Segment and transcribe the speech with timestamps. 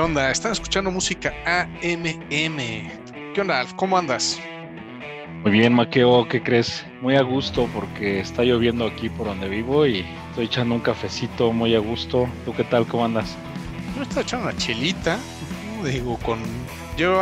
[0.00, 0.30] ¿Qué onda?
[0.30, 2.56] Están escuchando música AMM.
[3.34, 3.74] ¿Qué onda, Alf?
[3.74, 4.40] ¿Cómo andas?
[5.42, 6.86] Muy bien, Maqueo, ¿qué crees?
[7.02, 11.52] Muy a gusto porque está lloviendo aquí por donde vivo y estoy echando un cafecito
[11.52, 12.26] muy a gusto.
[12.46, 12.86] ¿Tú qué tal?
[12.86, 13.36] ¿Cómo andas?
[13.94, 15.18] Yo estoy echando una chelita,
[15.84, 16.38] digo, con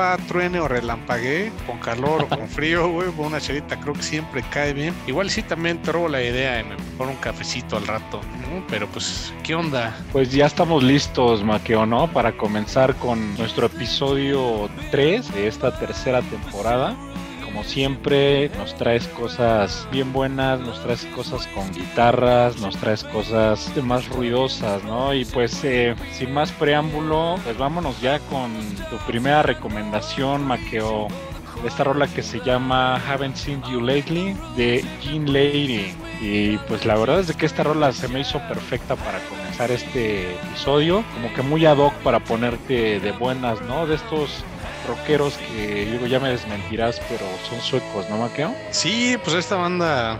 [0.00, 4.02] a truene o relampagué, con calor o con frío, güey, con una chelita creo que
[4.02, 4.94] siempre cae bien.
[5.06, 6.76] Igual sí también te robo la idea de me
[7.06, 8.20] un cafecito al rato,
[8.68, 9.96] Pero pues, ¿qué onda?
[10.12, 12.08] Pues ya estamos listos, Maqueo, ¿no?
[12.08, 16.96] Para comenzar con nuestro episodio 3 de esta tercera temporada
[17.48, 23.72] como siempre, nos traes cosas bien buenas, nos traes cosas con guitarras, nos traes cosas
[23.82, 25.14] más ruidosas, ¿no?
[25.14, 28.52] Y pues eh, sin más preámbulo, pues vámonos ya con
[28.90, 31.08] tu primera recomendación, Maqueo,
[31.66, 35.94] esta rola que se llama Haven't Seen You Lately de Jean Lady.
[36.20, 40.34] Y pues la verdad es que esta rola se me hizo perfecta para comenzar este
[40.34, 43.86] episodio, como que muy ad hoc para ponerte de buenas, ¿no?
[43.86, 44.44] De estos
[44.88, 48.54] rockeros que digo, ya me desmentirás, pero son suecos, ¿no, Maqueo?
[48.70, 50.18] Sí, pues esta banda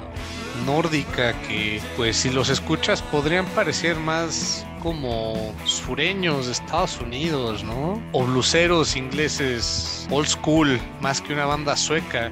[0.64, 8.00] nórdica que, pues si los escuchas, podrían parecer más como sureños de Estados Unidos, ¿no?
[8.12, 12.30] O bluseros ingleses old school, más que una banda sueca.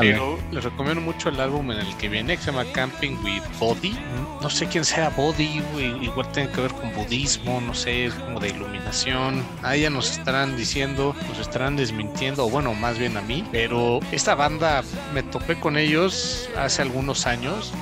[0.00, 3.42] Pero les recomiendo mucho el álbum en el que viene, que se llama Camping with
[3.58, 3.96] Body.
[4.40, 5.62] No sé quién sea Body,
[6.02, 9.42] Igual tiene que ver con budismo, no sé, es como de iluminación.
[9.62, 13.44] Ahí ya nos estarán diciendo, nos estarán desmintiendo, o bueno, más bien a mí.
[13.52, 14.82] Pero esta banda
[15.14, 17.72] me topé con ellos hace algunos años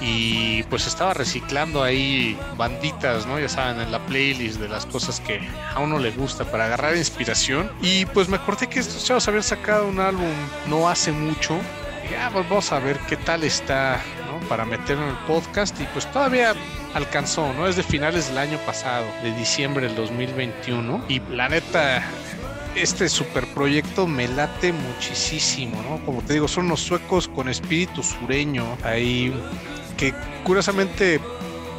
[0.00, 3.38] y pues estaba reciclando ahí banditas, ¿no?
[3.38, 5.40] Ya saben, en la playlist de las cosas que
[5.74, 7.70] a uno le gusta para agarrar inspiración.
[7.82, 10.32] Y pues me acordé que estos chavos habían sacado un álbum
[10.68, 11.58] no hace mucho.
[12.10, 14.48] Ya, pues vamos a ver qué tal está, ¿no?
[14.48, 15.78] Para meterlo en el podcast.
[15.80, 16.54] Y pues todavía
[16.94, 17.66] alcanzó, ¿no?
[17.66, 21.04] Es de finales del año pasado, de diciembre del 2021.
[21.08, 22.02] Y la neta,
[22.74, 26.04] este super proyecto me late muchísimo, ¿no?
[26.04, 28.64] Como te digo, son los suecos con espíritu sureño.
[28.82, 29.32] Ahí
[30.00, 31.20] que curiosamente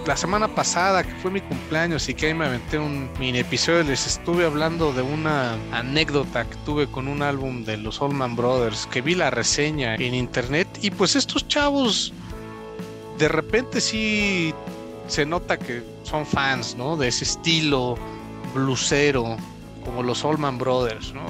[0.05, 3.81] la semana pasada, que fue mi cumpleaños y que ahí me aventé un mini episodio,
[3.81, 8.87] les estuve hablando de una anécdota que tuve con un álbum de los Allman Brothers,
[8.91, 12.13] que vi la reseña en internet y pues estos chavos
[13.17, 14.53] de repente sí
[15.07, 16.97] se nota que son fans, ¿no?
[16.97, 17.97] De ese estilo
[18.53, 19.35] blusero,
[19.83, 21.23] como los Allman Brothers, ¿no?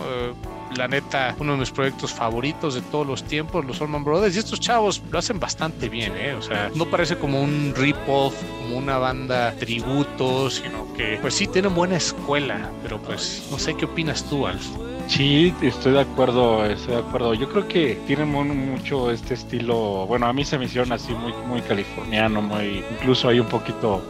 [0.76, 4.36] La neta, uno de mis proyectos favoritos de todos los tiempos, los Allman Brothers.
[4.36, 6.34] Y estos chavos lo hacen bastante bien, ¿eh?
[6.34, 11.48] O sea, no parece como un rip-off, como una banda tributo, sino que, pues sí,
[11.48, 12.70] tienen buena escuela.
[12.84, 14.66] Pero pues, no sé qué opinas tú, Alf.
[15.08, 17.34] Sí, estoy de acuerdo, estoy de acuerdo.
[17.34, 21.34] Yo creo que tienen mucho este estilo, bueno, a mí se me hicieron así muy,
[21.48, 24.02] muy californiano, muy, incluso hay un poquito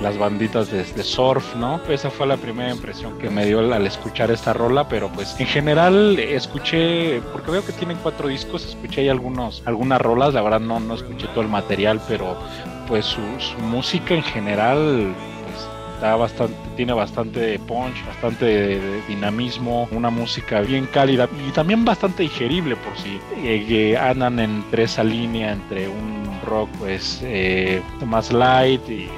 [0.00, 1.80] las banditas de, surf, ¿no?
[1.88, 5.46] Esa fue la primera impresión que me dio al, escuchar esta rola, pero pues en
[5.46, 10.60] general escuché, porque veo que tienen cuatro discos, escuché ahí algunos, algunas rolas, la verdad
[10.60, 12.36] no, no escuché todo el material, pero
[12.86, 13.20] pues su,
[13.62, 15.14] música en general
[16.00, 22.76] pues, bastante, tiene bastante punch, bastante dinamismo, una música bien cálida y también bastante digerible
[22.76, 29.08] por si eh, andan entre esa línea entre un rock pues eh, más light y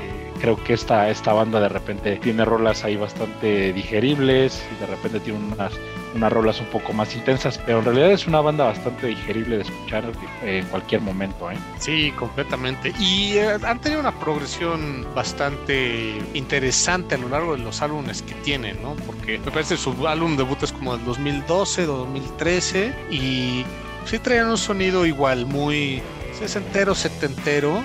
[0.45, 5.19] creo que esta, esta banda de repente tiene rolas ahí bastante digeribles y de repente
[5.21, 5.73] tiene unas,
[6.15, 9.63] unas rolas un poco más intensas, pero en realidad es una banda bastante digerible de
[9.63, 10.05] escuchar
[10.43, 11.51] en cualquier momento.
[11.51, 11.57] ¿eh?
[11.79, 12.93] Sí, completamente.
[12.99, 18.35] Y eh, han tenido una progresión bastante interesante a lo largo de los álbumes que
[18.35, 18.97] tienen, ¿no?
[19.07, 23.65] Porque me parece que su álbum debut es como del 2012, 2013 y
[24.05, 26.03] sí traían un sonido igual, muy
[26.39, 27.83] sesentero, setentero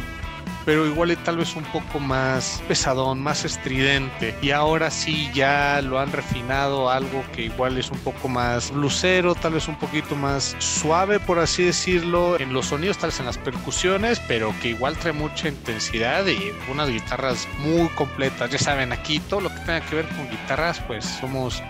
[0.66, 4.36] pero igual tal vez un poco más pesadón, más estridente.
[4.42, 9.36] Y ahora sí ya lo han refinado algo que igual es un poco más blusero,
[9.36, 13.26] tal vez un poquito más suave, por así decirlo, en los sonidos, tal vez en
[13.26, 18.50] las percusiones, pero que igual trae mucha intensidad y unas guitarras muy completas.
[18.52, 21.62] Ya saben, aquí todo lo que tenga que ver con guitarras, pues somos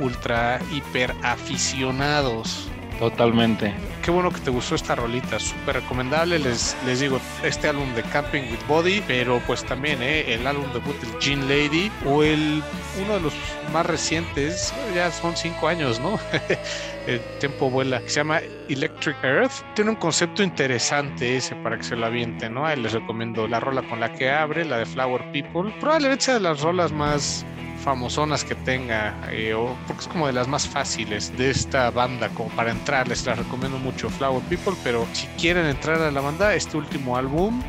[0.00, 2.68] ultra hiper aficionados.
[2.98, 3.72] Totalmente.
[4.02, 6.38] Qué bueno que te gustó esta rolita, súper recomendable.
[6.38, 10.66] Les, les digo, este álbum de Camping with Body, pero pues también eh, el álbum
[10.72, 12.62] debut del Jean Lady o el
[13.00, 13.34] uno de los
[13.72, 16.18] más recientes, ya son cinco años, ¿no?
[17.06, 19.52] el tiempo vuela, se llama Electric Earth.
[19.74, 22.66] Tiene un concepto interesante ese para que se lo avienten, ¿no?
[22.66, 25.72] Ahí les recomiendo la rola con la que abre, la de Flower People.
[25.78, 27.46] Probablemente sea de las rolas más
[27.88, 32.28] famosonas que tenga, eh, o porque es como de las más fáciles de esta banda,
[32.28, 36.20] como para entrar, les la recomiendo mucho Flower People, pero si quieren entrar a la
[36.20, 37.62] banda, este último álbum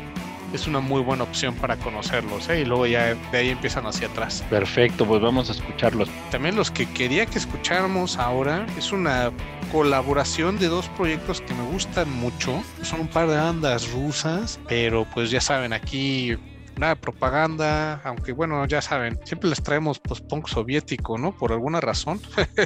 [0.52, 2.60] es una muy buena opción para conocerlos, ¿eh?
[2.60, 4.44] y luego ya de ahí empiezan hacia atrás.
[4.50, 6.10] Perfecto, pues vamos a escucharlos.
[6.30, 9.32] También los que quería que escucháramos ahora es una
[9.72, 12.62] colaboración de dos proyectos que me gustan mucho.
[12.82, 16.36] Son un par de bandas rusas, pero pues ya saben, aquí
[16.76, 21.32] nada de propaganda, aunque bueno, ya saben, siempre les traemos pues punk soviético, ¿no?
[21.32, 22.20] Por alguna razón.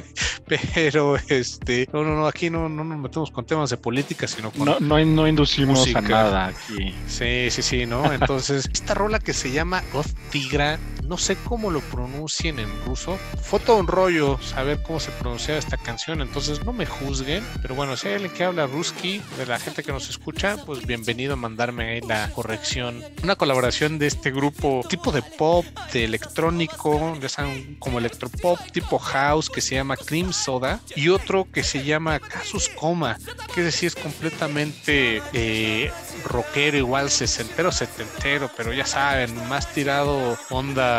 [0.47, 4.51] Pero este, no, no, no, aquí no, no nos metemos con temas de política, sino
[4.51, 6.93] con No, no, no inducimos a nada aquí.
[7.07, 8.11] Sí, sí, sí, ¿no?
[8.11, 13.17] Entonces, esta rola que se llama Goth Tigra, no sé cómo lo pronuncien en ruso.
[13.65, 17.43] Todo un rollo saber cómo se pronunciaba esta canción, entonces no me juzguen.
[17.61, 20.85] Pero bueno, si hay alguien que habla ruski, de la gente que nos escucha, pues
[20.85, 23.01] bienvenido a mandarme ahí la corrección.
[23.23, 28.99] Una colaboración de este grupo tipo de pop, de electrónico, ya saben, como electropop, tipo
[28.99, 33.17] house, que se llama Cream Soda, y otro que se llama Casus Coma,
[33.53, 35.91] que es decir, es completamente eh,
[36.25, 40.94] rockero, igual sesentero, setentero, pero ya saben, más tirado onda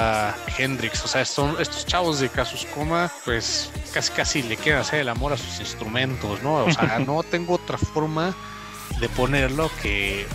[0.58, 1.04] Hendrix.
[1.04, 5.08] O sea, son estos chavos de Casus Coma, pues casi casi le quieren hacer el
[5.08, 6.64] amor a sus instrumentos, ¿no?
[6.64, 8.34] O sea, no tengo otra forma
[9.00, 10.26] de ponerlo que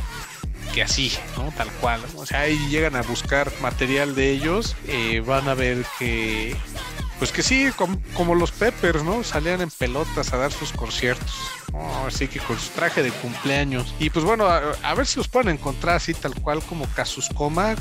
[0.73, 1.51] que así, ¿no?
[1.51, 2.01] Tal cual.
[2.15, 6.55] O sea, ahí llegan a buscar material de ellos, eh, van a ver que,
[7.19, 9.23] pues que sí, como, como, los Peppers, ¿no?
[9.23, 11.35] Salían en pelotas a dar sus conciertos.
[12.05, 13.93] Así que con su traje de cumpleaños.
[13.99, 17.29] Y pues bueno, a, a ver si los pueden encontrar así tal cual como Casus
[17.29, 17.75] Coma.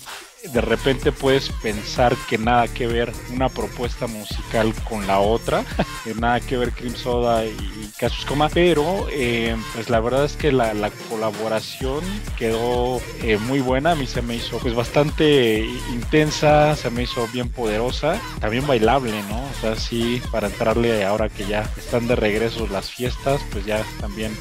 [0.49, 5.63] de repente puedes pensar que nada que ver una propuesta musical con la otra,
[6.03, 10.35] que nada que ver Cream Soda y Casus Coma, pero eh, pues la verdad es
[10.35, 12.03] que la, la colaboración
[12.37, 17.27] quedó eh, muy buena, a mí se me hizo pues bastante intensa, se me hizo
[17.27, 19.41] bien poderosa, también bailable, ¿no?
[19.43, 23.83] O sea, sí, para entrarle ahora que ya están de regreso las fiestas, pues ya
[23.99, 24.31] también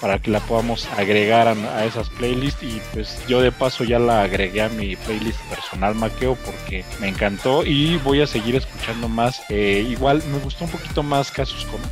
[0.00, 2.62] para que la podamos agregar a, esas playlists.
[2.62, 7.08] Y pues yo de paso ya la agregué a mi playlist personal maqueo porque me
[7.08, 7.64] encantó.
[7.64, 9.42] Y voy a seguir escuchando más.
[9.48, 11.84] Eh, igual me gustó un poquito más casos como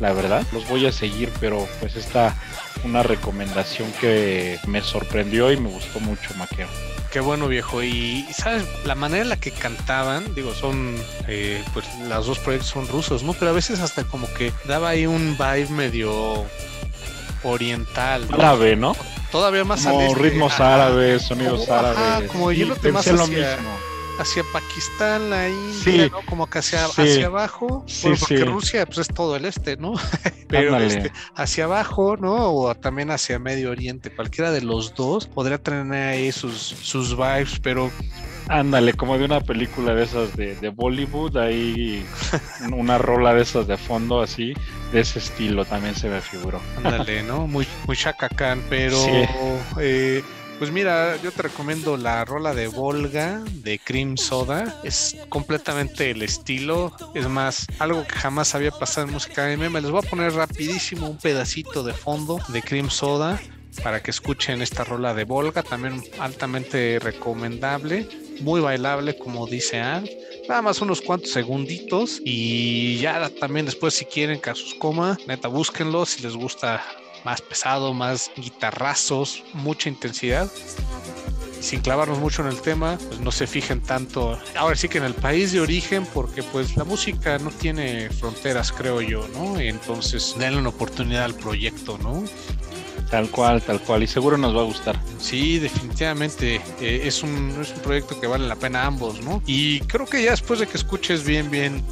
[0.00, 0.44] la verdad.
[0.52, 2.36] Los voy a seguir pero pues esta
[2.84, 6.68] una recomendación que me sorprendió y me gustó mucho maqueo
[7.14, 7.80] Qué bueno, viejo.
[7.80, 10.96] Y, sabes, la manera en la que cantaban, digo, son,
[11.28, 13.34] eh, pues las dos proyectos son rusos, ¿no?
[13.34, 16.44] Pero a veces hasta como que daba ahí un vibe medio
[17.44, 18.26] oriental.
[18.30, 18.36] ¿no?
[18.36, 18.96] Árabe, ¿no?
[19.30, 21.98] Todavía más como este, ritmos árabes, sonidos como, árabes.
[21.98, 23.70] Ajá, como sí, yéndote más lo hacia, mismo.
[24.20, 26.10] hacia Pakistán, la India, Sí.
[26.12, 26.20] ¿no?
[26.26, 27.02] Como que hacia, Sí.
[27.02, 27.84] hacia abajo.
[27.88, 28.44] Sí, bueno, porque.
[28.44, 29.94] Rusia pues es todo el este, ¿no?
[30.48, 32.52] Pero este, hacia abajo, ¿no?
[32.54, 34.14] O también hacia Medio Oriente.
[34.14, 37.90] Cualquiera de los dos podría tener ahí sus, sus vibes, pero
[38.48, 42.04] Ándale, como de una película de esas de, de Bollywood, ahí
[42.72, 44.52] una rola de esas de fondo así,
[44.92, 46.60] de ese estilo también se me figuró.
[46.76, 47.46] Ándale, ¿no?
[47.46, 49.10] Muy, muy Shaka Khan, pero Sí.
[49.80, 50.22] eh,
[50.58, 54.80] pues mira, yo te recomiendo la rola de Volga de Cream Soda.
[54.84, 56.94] Es completamente el estilo.
[57.14, 59.46] Es más, algo que jamás había pasado en música.
[59.56, 63.40] Me les voy a poner rapidísimo un pedacito de fondo de Cream Soda
[63.82, 68.08] para que escuchen esta rola de Volga, también altamente recomendable,
[68.40, 70.08] muy bailable como dice Ann.
[70.48, 76.04] Nada más unos cuantos segunditos y ya también después si quieren Casus Coma, neta búsquenlo
[76.04, 76.82] si les gusta
[77.24, 80.50] más pesado, más guitarrazos, mucha intensidad.
[81.60, 85.04] Sin clavarnos mucho en el tema, pues no se fijen tanto, ahora sí que en
[85.04, 89.58] el país de origen, porque pues la música no tiene fronteras, creo yo, ¿no?
[89.58, 92.22] Entonces, denle una oportunidad al proyecto, ¿no?
[93.10, 95.00] Tal cual, tal cual, y seguro nos va a gustar.
[95.18, 99.42] Sí, definitivamente eh, es, un, es un proyecto que vale la pena ambos, ¿no?
[99.46, 101.84] Y creo que ya después de que escuches bien, bien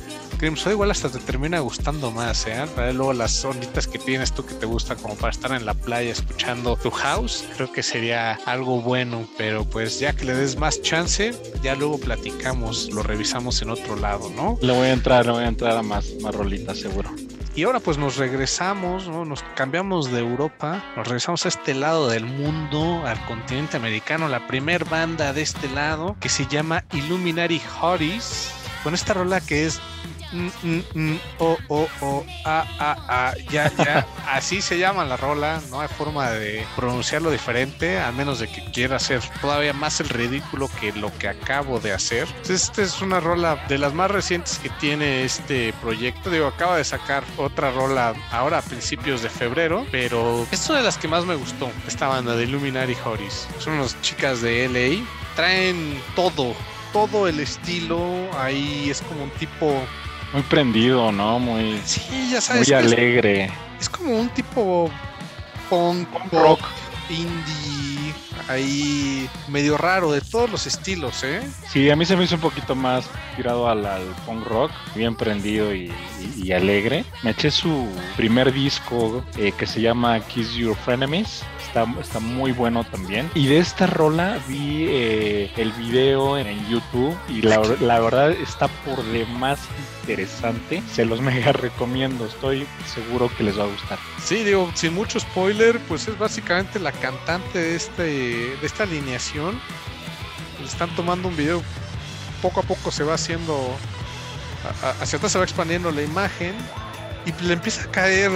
[0.42, 2.64] Crimson, igual hasta te termina gustando más, ¿eh?
[2.74, 5.72] Para luego las onditas que tienes tú que te gustan como para estar en la
[5.74, 10.58] playa escuchando tu house, creo que sería algo bueno, pero pues ya que le des
[10.58, 14.58] más chance, ya luego platicamos, lo revisamos en otro lado, ¿no?
[14.60, 17.14] Le voy a entrar, le voy a entrar a más, más rolitas, seguro.
[17.54, 19.26] Y ahora pues nos regresamos, ¿no?
[19.26, 24.46] nos cambiamos de Europa, nos regresamos a este lado del mundo, al continente americano, la
[24.46, 28.50] primer banda de este lado que se llama Illuminati Hotties,
[28.82, 29.82] con esta rola que es
[30.32, 34.06] Mm, mm, mm, o, o, o, a, a, a, ya, ya.
[34.26, 35.60] Así se llama la rola.
[35.70, 40.08] No hay forma de pronunciarlo diferente, a menos de que quiera hacer todavía más el
[40.08, 42.26] ridículo que lo que acabo de hacer.
[42.48, 46.30] Esta es una rola de las más recientes que tiene este proyecto.
[46.30, 50.84] Digo, acaba de sacar otra rola ahora a principios de febrero, pero es una de
[50.84, 51.70] las que más me gustó.
[51.86, 53.46] Esta banda de Illuminati Horis.
[53.58, 55.04] Son unas chicas de LA.
[55.36, 56.54] Traen todo,
[56.92, 57.98] todo el estilo.
[58.38, 59.82] Ahí es como un tipo
[60.32, 61.38] muy prendido, ¿no?
[61.38, 63.50] Muy, sí, ya sabes, muy alegre.
[63.80, 64.90] Es, como un tipo
[65.68, 66.60] punk, rock,
[67.10, 68.01] indie,
[68.52, 71.42] ahí medio raro, de todos los estilos, ¿eh?
[71.68, 73.82] Sí, a mí se me hizo un poquito más tirado al,
[74.26, 75.92] punk rock, bien prendido y,
[76.52, 77.06] alegre.
[77.22, 81.42] Me eché su primer disco eh, que se llama Kiss Your Frenemies
[82.00, 83.30] está, muy bueno también.
[83.34, 87.58] Y de esta rola vi eh, el video en YouTube y la,
[88.00, 89.60] verdad está por demás
[90.02, 90.82] interesante.
[90.92, 93.98] Se los mega recomiendo, estoy seguro que les va a gustar.
[94.22, 99.60] Sí, digo, sin mucho spoiler, pues es básicamente la cantante de, este, de esta alineación.
[100.60, 101.62] Le están tomando un video,
[102.40, 103.76] poco a poco se va haciendo,
[105.00, 106.54] hacia atrás se va expandiendo la imagen
[107.26, 108.30] y le empieza a caer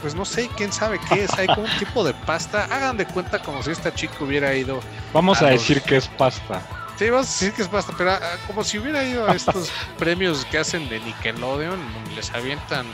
[0.00, 2.64] pues no sé, quién sabe qué es, hay como un tipo de pasta.
[2.70, 4.80] Hagan de cuenta como si esta chica hubiera ido.
[5.12, 6.62] Vamos a, decir que es pasta.
[6.96, 9.70] Sí, vamos a decir que es pasta, pero ah, como si hubiera ido a estos
[9.98, 11.78] premios que hacen de Nickelodeon,
[12.14, 12.86] les avientan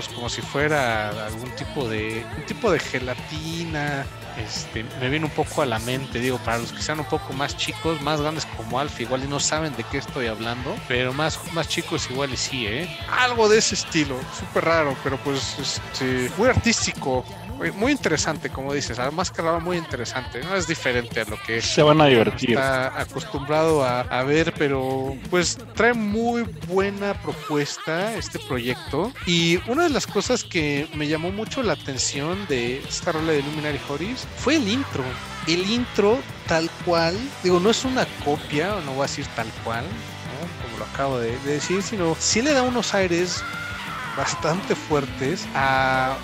[0.00, 4.06] pues como si fuera algún tipo de un tipo de gelatina
[4.38, 7.32] este, me viene un poco a la mente, digo, para los que sean un poco
[7.32, 11.12] más chicos, más grandes como Alf, igual y no saben de qué estoy hablando, pero
[11.12, 12.98] más, más chicos igual y sí, ¿eh?
[13.10, 17.24] Algo de ese estilo, súper raro, pero pues este, muy artístico,
[17.70, 20.56] muy interesante, como dices, además que muy interesante, ¿no?
[20.56, 22.50] Es diferente a lo que se van a divertir.
[22.50, 29.12] Está acostumbrado a, a, ver, pero pues trae muy buena propuesta este proyecto.
[29.26, 33.42] Y una de las cosas que me llamó mucho la atención de esta rola de
[33.42, 35.04] Luminary Horis fue el intro.
[35.46, 39.84] El intro tal cual, digo, no es una copia, no voy a decir tal cual,
[40.62, 43.42] como lo acabo de, de decir, sino sí le da unos aires
[44.16, 46.16] bastante fuertes a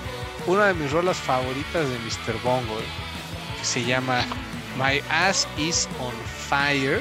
[0.46, 2.40] una de mis rolas favoritas de Mr.
[2.42, 2.78] Bongo,
[3.58, 4.24] que se llama
[4.78, 6.14] My Ass is on
[6.48, 7.00] Fire.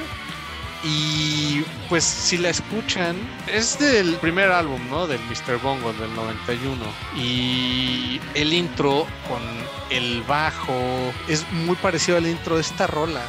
[0.84, 5.06] Y pues si la escuchan, es del primer álbum, ¿no?
[5.06, 5.58] Del Mr.
[5.60, 6.76] Bongo del 91.
[7.16, 9.42] Y el intro con
[9.90, 13.22] el bajo es muy parecido al intro de esta rola.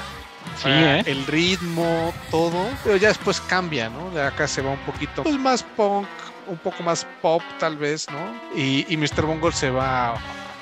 [0.61, 1.03] Sí, ¿eh?
[1.05, 2.67] El ritmo, todo.
[2.83, 4.09] Pero ya después cambia, ¿no?
[4.11, 6.07] De acá se va un poquito pues, más punk,
[6.47, 8.33] un poco más pop tal vez, ¿no?
[8.55, 9.25] Y, y Mr.
[9.25, 10.15] Bungle se va,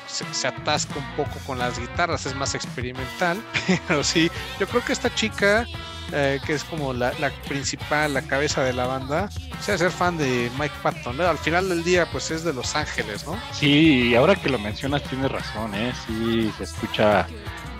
[0.07, 3.41] se, atasca un poco con las guitarras, es más experimental,
[3.87, 5.65] pero sí, yo creo que esta chica,
[6.11, 7.11] eh, que es como la,
[7.47, 11.83] principal, la cabeza de la banda, sea ser fan de Mike Patton, al final del
[11.83, 13.37] día pues es de Los Ángeles, ¿no?
[13.51, 15.93] Sí, ahora que lo mencionas tienes razón, ¿eh?
[16.07, 17.27] Sí, se escucha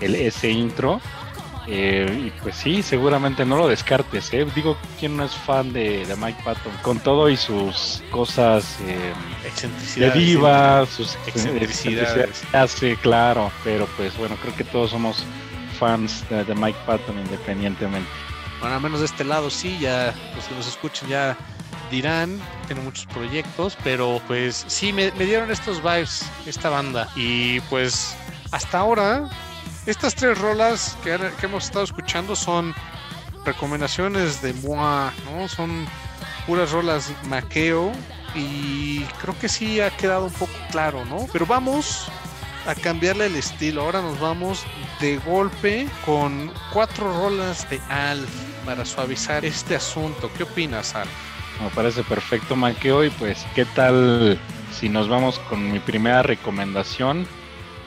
[0.01, 1.01] el, ese intro
[1.67, 4.31] eh, y pues sí, seguramente no lo descartes.
[4.33, 4.45] ¿eh?
[4.55, 6.71] Digo, ¿quién no es fan de, Mike Patton?
[6.81, 9.13] Con todo y sus cosas eh,
[9.95, 12.43] de diva, sus excentricidades.
[12.53, 15.23] Hace, claro, pero pues bueno, creo que todos somos
[15.79, 18.09] fans de, Mike Patton independientemente.
[18.59, 21.37] Bueno, al menos de este lado sí, ya los que nos escuchen ya
[21.91, 27.07] dirán, tiene muchos proyectos, pero pues sí, me, me dieron estos vibes, esta banda.
[27.15, 28.15] Y pues
[28.51, 29.29] hasta ahora
[29.85, 32.73] estas tres rolas que, hemos estado escuchando son
[33.45, 35.47] recomendaciones de Moa, ¿no?
[35.47, 35.85] Son
[36.47, 37.91] puras rolas maqueo
[38.33, 41.27] y creo que sí ha quedado un poco claro, ¿no?
[41.31, 42.07] Pero vamos
[42.65, 43.83] a cambiarle el estilo.
[43.83, 44.65] Ahora nos vamos
[44.99, 48.29] de golpe con cuatro rolas de Alf
[48.65, 50.31] para suavizar este asunto.
[50.35, 51.11] ¿Qué opinas, Alf?
[51.61, 53.03] Me parece perfecto, Maqueo.
[53.03, 54.39] Y pues, ¿qué tal
[54.77, 57.27] si nos vamos con mi primera recomendación?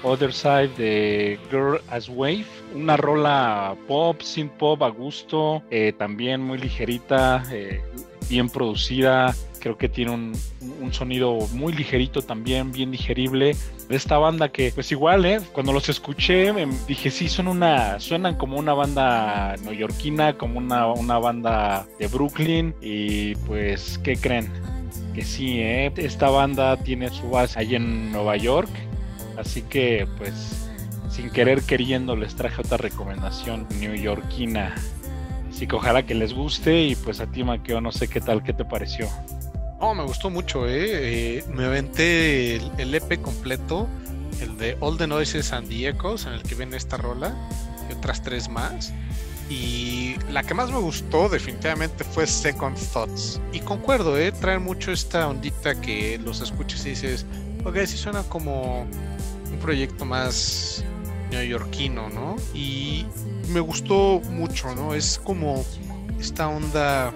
[0.02, 6.40] Other Side de Girl as Wave, una rola pop, sin pop a gusto, eh, también
[6.40, 7.80] muy ligerita, eh,
[8.28, 13.54] bien producida, creo que tiene un, sonido muy ligerito también, bien digerible.
[13.88, 15.40] De esta banda que, pues igual, ¿eh?
[15.52, 16.52] cuando los escuché,
[16.86, 22.74] dije, sí, son una, suenan como una banda neoyorquina, como una, una banda de Brooklyn.
[22.80, 24.50] Y pues, ¿qué creen?
[25.14, 25.92] Que sí, ¿eh?
[25.96, 28.70] esta banda tiene su base ahí en Nueva York
[29.38, 30.68] Así que, pues,
[31.10, 34.74] sin querer queriendo, les traje otra recomendación newyorkina.
[35.48, 38.42] Así que ojalá que les guste y pues a ti, Maqueo, no sé qué tal,
[38.42, 39.08] qué te pareció.
[39.80, 41.38] No, me gustó mucho, ¿eh?
[41.38, 43.88] eh me aventé el, EP completo,
[44.40, 47.34] el de All the Noises and the Echoes, en el que viene esta rola,
[47.88, 48.92] y otras tres más.
[49.48, 53.40] Y la que más me gustó definitivamente fue Second Thoughts.
[53.52, 54.32] Y concuerdo, ¿eh?
[54.32, 57.24] trae mucho esta ondita que los escuchas y dices,
[57.68, 60.84] ok, sí suena como un proyecto más
[61.30, 62.36] neoyorquino, ¿no?
[62.54, 63.06] Y
[63.50, 64.94] me gustó mucho, ¿no?
[64.94, 65.64] Es como
[66.18, 67.12] esta onda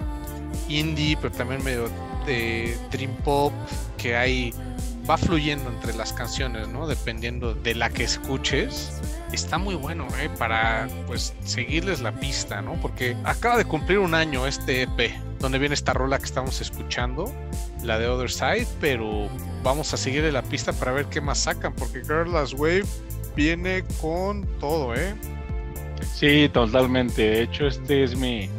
[0.69, 1.89] indie, pero también medio
[2.25, 3.51] de dream pop
[3.97, 4.53] que hay
[5.09, 6.87] va fluyendo entre las canciones, ¿no?
[6.87, 9.01] Dependiendo de la que escuches.
[9.33, 10.29] Está muy bueno, ¿eh?
[10.37, 12.73] Para, pues, seguirles la pista, ¿no?
[12.75, 17.33] Porque acaba de cumplir un año este EP, donde viene esta rola que estamos escuchando,
[17.83, 19.27] la de Other Side, pero
[19.63, 22.85] vamos a seguirle la pista para ver qué más sacan, porque Last Wave
[23.35, 25.15] viene con todo, ¿eh?
[26.13, 27.21] Sí, totalmente.
[27.21, 28.49] De hecho, este es mi,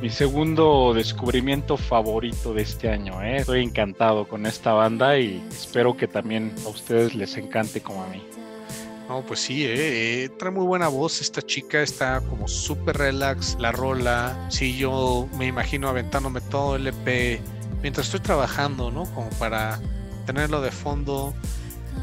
[0.00, 3.22] mi segundo descubrimiento favorito de este año.
[3.22, 3.38] ¿eh?
[3.38, 8.06] Estoy encantado con esta banda y espero que también a ustedes les encante como a
[8.08, 8.22] mí.
[9.08, 10.24] No, pues sí, ¿eh?
[10.24, 14.46] eh trae muy buena voz esta chica, está como súper relax, la rola.
[14.48, 17.40] Sí, yo me imagino aventándome todo el EP
[17.82, 19.04] mientras estoy trabajando, ¿no?
[19.12, 19.80] Como para
[20.22, 21.34] tenerlo de fondo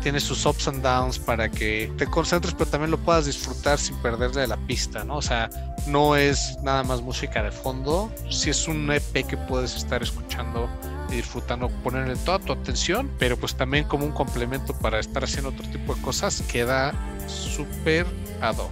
[0.01, 3.95] tiene sus ups and downs para que te concentres, pero también lo puedas disfrutar sin
[3.97, 5.17] perderle la pista, ¿no?
[5.17, 5.49] O sea,
[5.87, 10.69] no es nada más música de fondo, si es un EP que puedes estar escuchando
[11.09, 15.49] y disfrutando, ponerle toda tu atención, pero pues también como un complemento para estar haciendo
[15.49, 16.93] otro tipo de cosas, queda
[17.27, 18.05] súper
[18.41, 18.71] ad hoc,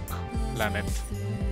[0.56, 0.88] la neta.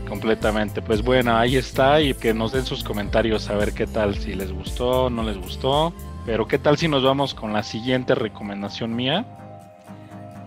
[0.08, 4.16] Completamente, pues bueno, ahí está y que nos den sus comentarios a ver qué tal,
[4.16, 5.92] si les gustó, no les gustó,
[6.26, 9.24] pero qué tal si nos vamos con la siguiente recomendación mía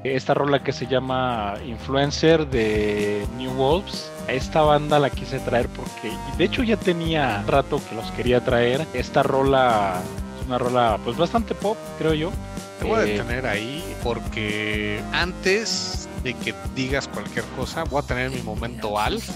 [0.03, 4.09] esta rola que se llama Influencer de New Wolves.
[4.27, 8.85] Esta banda la quise traer porque de hecho ya tenía rato que los quería traer.
[8.93, 10.01] Esta rola
[10.39, 12.31] es una rola pues bastante pop, creo yo.
[12.79, 18.05] Te voy a eh, detener ahí porque antes de que digas cualquier cosa, voy a
[18.05, 19.29] tener mi momento Alf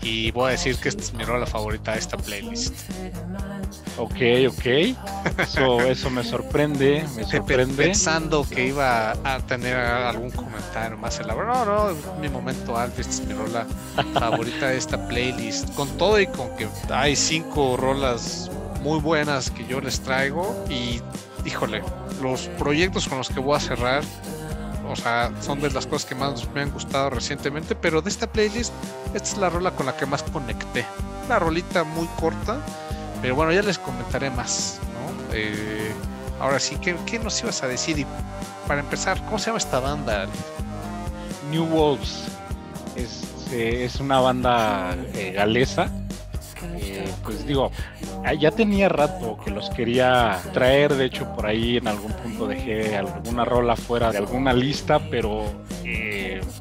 [0.00, 2.74] y voy a decir que esta es mi rola favorita de esta playlist.
[3.98, 4.16] Ok,
[4.48, 4.66] ok.
[5.38, 7.84] Eso, eso me sorprende, me sorprende.
[7.84, 11.64] Pensando que iba a tener algún comentario más elaborado.
[11.64, 13.66] No, no, mi momento Alf, esta es mi rola
[14.14, 15.74] favorita de esta playlist.
[15.74, 18.50] Con todo y con que hay cinco rolas
[18.82, 20.64] muy buenas que yo les traigo.
[20.68, 21.00] Y
[21.46, 21.82] híjole,
[22.22, 24.04] los proyectos con los que voy a cerrar
[24.90, 28.30] o sea, son de las cosas que más me han gustado recientemente, pero de esta
[28.30, 28.72] playlist,
[29.14, 30.84] esta es la rola con la que más conecté.
[31.26, 32.58] Una rolita muy corta,
[33.26, 35.34] pero bueno, ya les comentaré más, ¿no?
[35.34, 35.90] Eh,
[36.38, 37.98] ahora sí, ¿qué, ¿qué, nos ibas a decir?
[37.98, 38.06] Y
[38.68, 40.28] para empezar, ¿cómo se llama esta banda?
[41.50, 42.28] New Wolves.
[42.94, 45.90] Es, eh, es una banda eh, galesa.
[47.24, 47.72] pues digo,
[48.24, 50.94] ah, ya tenía rato que los quería traer.
[50.94, 55.42] De hecho, por ahí en algún punto dejé alguna rola fuera de alguna lista, pero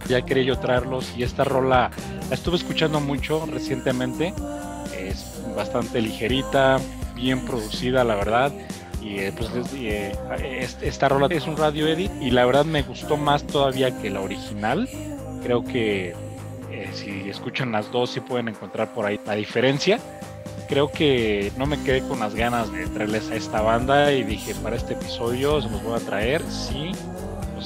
[0.07, 1.13] ya quería yo traerlos.
[1.15, 1.91] Y esta rola
[2.27, 4.33] la estuve escuchando mucho recientemente
[5.55, 6.79] bastante ligerita,
[7.15, 8.51] bien producida, la verdad.
[9.01, 13.17] Y eh, pues eh, esta rola es un radio edit y la verdad me gustó
[13.17, 14.89] más todavía que la original.
[15.43, 16.15] Creo que
[16.71, 19.99] eh, si escuchan las dos sí pueden encontrar por ahí la diferencia.
[20.67, 24.55] Creo que no me quedé con las ganas de traerles a esta banda y dije
[24.55, 26.91] para este episodio se los voy a traer, sí,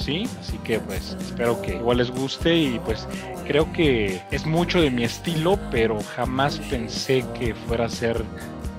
[0.00, 3.06] sí, así que pues espero que igual les guste y pues
[3.46, 8.24] creo que es mucho de mi estilo, pero jamás pensé que fuera a ser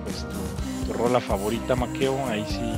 [0.04, 0.26] pues,
[0.88, 2.18] tu, rola favorita, Maqueo.
[2.28, 2.74] Ahí sí,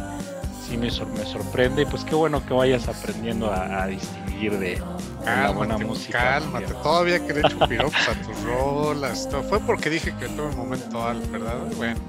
[0.68, 1.86] sí me, me sorprende.
[1.86, 4.82] Pues qué bueno que vayas aprendiendo a, distinguir de,
[5.26, 6.20] la buena música.
[6.20, 9.30] Cálmate, todavía que le piropos a tus rolas.
[9.50, 11.60] Fue porque dije que todo el momento al, ¿verdad?
[11.78, 12.00] Bueno.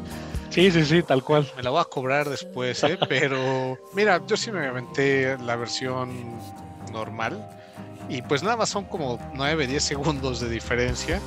[0.54, 1.50] Sí, sí, sí, tal cual.
[1.56, 2.96] Me la voy a cobrar después, ¿eh?
[3.08, 6.12] Pero mira, yo sí me aventé la versión
[6.92, 7.44] normal
[8.08, 11.20] y pues nada más son como 9, 10 segundos de diferencia.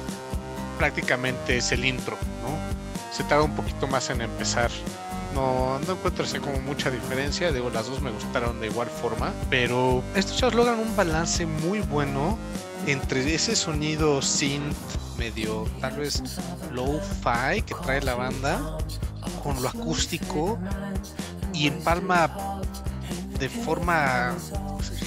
[0.78, 3.14] Prácticamente es el intro, ¿no?
[3.14, 4.72] Se tarda un poquito más en empezar.
[5.36, 7.52] No, no encuentro así como mucha diferencia.
[7.52, 9.34] Digo, las dos me gustaron de igual forma.
[9.50, 12.38] Pero estos chavos logran un balance muy bueno
[12.86, 14.74] entre ese sonido synth
[15.18, 16.24] medio tal vez
[16.72, 18.78] low-fi que trae la banda
[19.44, 20.58] con lo acústico
[21.54, 22.57] y empalma
[23.40, 24.36] de forma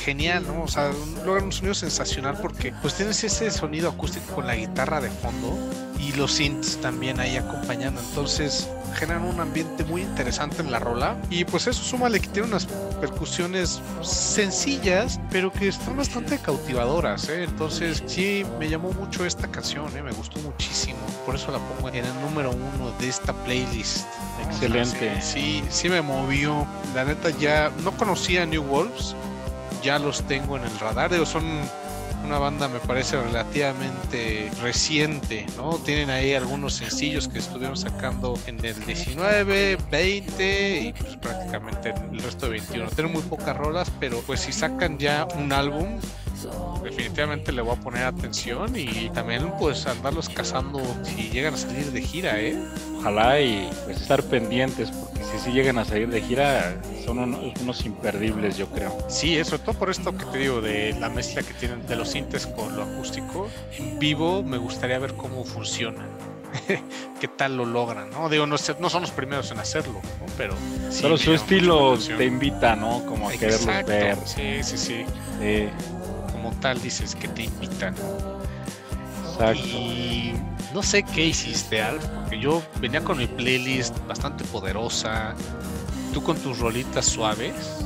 [0.04, 0.62] genial, ¿no?
[0.62, 0.90] O sea,
[1.24, 5.56] logran un sonido sensacional porque pues tienes ese sonido acústico con la guitarra de fondo
[5.98, 8.00] y los synths también ahí acompañando.
[8.00, 11.16] Entonces generan un ambiente muy interesante en la rola.
[11.30, 12.66] Y pues eso súmale que tiene unas
[13.00, 17.28] percusiones sencillas, pero que están bastante cautivadoras.
[17.28, 17.44] ¿eh?
[17.44, 20.02] Entonces sí me llamó mucho esta canción, ¿eh?
[20.02, 20.98] me gustó muchísimo.
[21.26, 24.06] Por eso la pongo en el número uno de esta playlist.
[24.46, 25.20] Excelente.
[25.22, 26.66] Sí, sí me movió.
[26.94, 29.14] La neta ya no conocía New Wolves.
[29.82, 31.14] Ya los tengo en el radar.
[31.26, 31.44] Son
[32.24, 35.76] una banda me parece relativamente reciente, ¿no?
[35.78, 42.20] Tienen ahí algunos sencillos que estuvieron sacando en el 19, 20 y pues prácticamente el
[42.20, 42.90] resto de 21.
[42.90, 45.98] Tienen muy pocas rolas, pero pues si sacan ya un álbum,
[46.82, 51.92] definitivamente le voy a poner atención y también pues andarlos cazando si llegan a salir
[51.92, 52.56] de gira, ¿eh?
[52.98, 57.84] Ojalá y pues estar pendientes porque si sí llegan a salir de gira son unos,
[57.84, 58.96] imperdibles yo creo.
[59.08, 62.10] Sí, sobre todo por esto que te digo de la mezcla que tienen de los
[62.10, 63.48] sintes con lo acústico.
[63.78, 66.06] En vivo me gustaría ver cómo funciona.
[67.20, 68.28] qué tal lo logran, ¿no?
[68.28, 70.00] Digo, no, no son los primeros en hacerlo,
[70.36, 70.54] pero...
[71.00, 73.04] Pero su estilo te invita, ¿no?
[73.06, 74.18] Como a quererlos ver.
[74.24, 75.04] Sí, sí, sí.
[75.40, 75.70] Eh,
[76.40, 77.94] como tal dices que te invitan.
[79.32, 79.62] Exacto.
[79.62, 80.32] Y
[80.74, 85.34] no sé qué hiciste, Alf, porque yo venía con mi playlist bastante poderosa,
[86.14, 87.84] tú con tus rolitas suaves,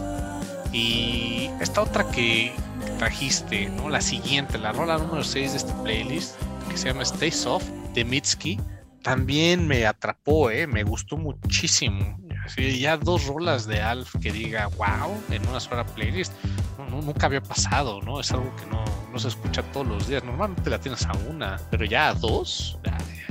[0.72, 2.52] y esta otra que
[2.98, 3.88] trajiste, ¿no?
[3.88, 6.36] La siguiente, la rola número 6 de este playlist,
[6.70, 8.60] que se llama Stay Soft, de Mitski,
[9.02, 10.66] también me atrapó, ¿eh?
[10.66, 12.18] Me gustó muchísimo.
[12.44, 16.32] Así, ya dos rolas de Alf que diga, wow, en una sola playlist
[16.78, 18.20] nunca había pasado, ¿no?
[18.20, 20.24] Es algo que no, no, se escucha todos los días.
[20.24, 22.78] Normalmente la tienes a una, pero ya a dos,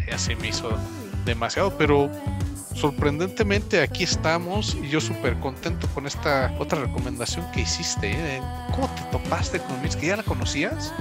[0.09, 0.77] ya, se me hizo
[1.25, 2.09] demasiado, pero
[2.75, 8.11] sorprendentemente aquí estamos y yo súper contento con esta otra recomendación que hiciste.
[8.11, 8.41] ¿eh?
[8.71, 10.93] ¿Cómo te topaste con que ¿Ya la conocías?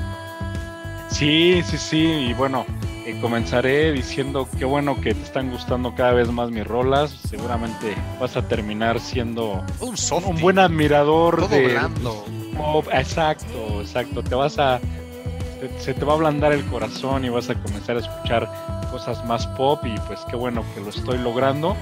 [1.10, 1.98] Sí, sí, sí,
[2.30, 2.64] y bueno,
[3.04, 7.10] eh, comenzaré diciendo que bueno que te están gustando cada vez más mis rolas.
[7.28, 12.24] Seguramente vas a terminar siendo un, un buen admirador de, blando.
[12.92, 14.22] Exacto, exacto.
[14.22, 14.80] Te vas a.
[15.78, 19.46] Se, te va a ablandar el corazón y vas a comenzar a escuchar cosas más
[19.48, 21.74] pop y pues qué bueno que lo estoy logrando.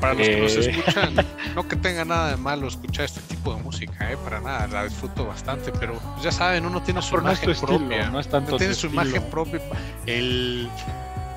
[0.00, 1.14] para los que nos eh, escuchan,
[1.56, 4.16] no que tenga nada de malo escuchar este tipo de música, ¿eh?
[4.22, 8.10] para nada, la disfruto bastante, pero pues, ya saben, uno tiene su imagen propia.
[8.10, 9.60] no es tanto tiene su imagen propia.
[10.06, 10.68] El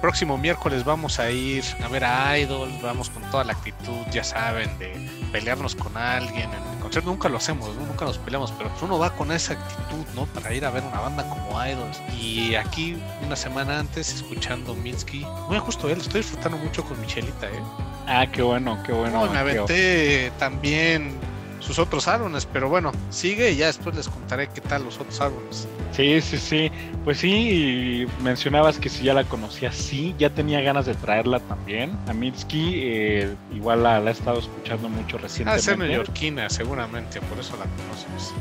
[0.02, 4.24] próximo miércoles vamos a ir a ver a Idol, vamos con toda la actitud, ya
[4.24, 4.94] saben, de
[5.32, 9.54] pelearnos con alguien en nunca lo hacemos, nunca nos peleamos, pero uno va con esa
[9.54, 10.26] actitud, ¿no?
[10.26, 12.02] Para ir a ver una banda como Idols.
[12.20, 17.48] Y aquí, una semana antes, escuchando Minsky, muy justo él, estoy disfrutando mucho con Michelita,
[17.48, 17.64] ¿eh?
[18.08, 19.26] Ah, qué bueno, qué bueno.
[19.28, 21.18] me aventé también
[21.62, 25.22] sus otros álbumes, pero bueno, sigue y ya después les contaré qué tal los otros
[25.22, 25.68] álbumes.
[25.92, 26.72] Sí, sí, sí.
[27.04, 31.98] Pues sí, mencionabas que si ya la conocía, sí, ya tenía ganas de traerla también.
[32.08, 35.52] A Mitski, eh, igual la, he estado escuchando mucho recientemente.
[35.52, 38.34] Ah, de ser neoyorquina, seguramente, por eso la conoces.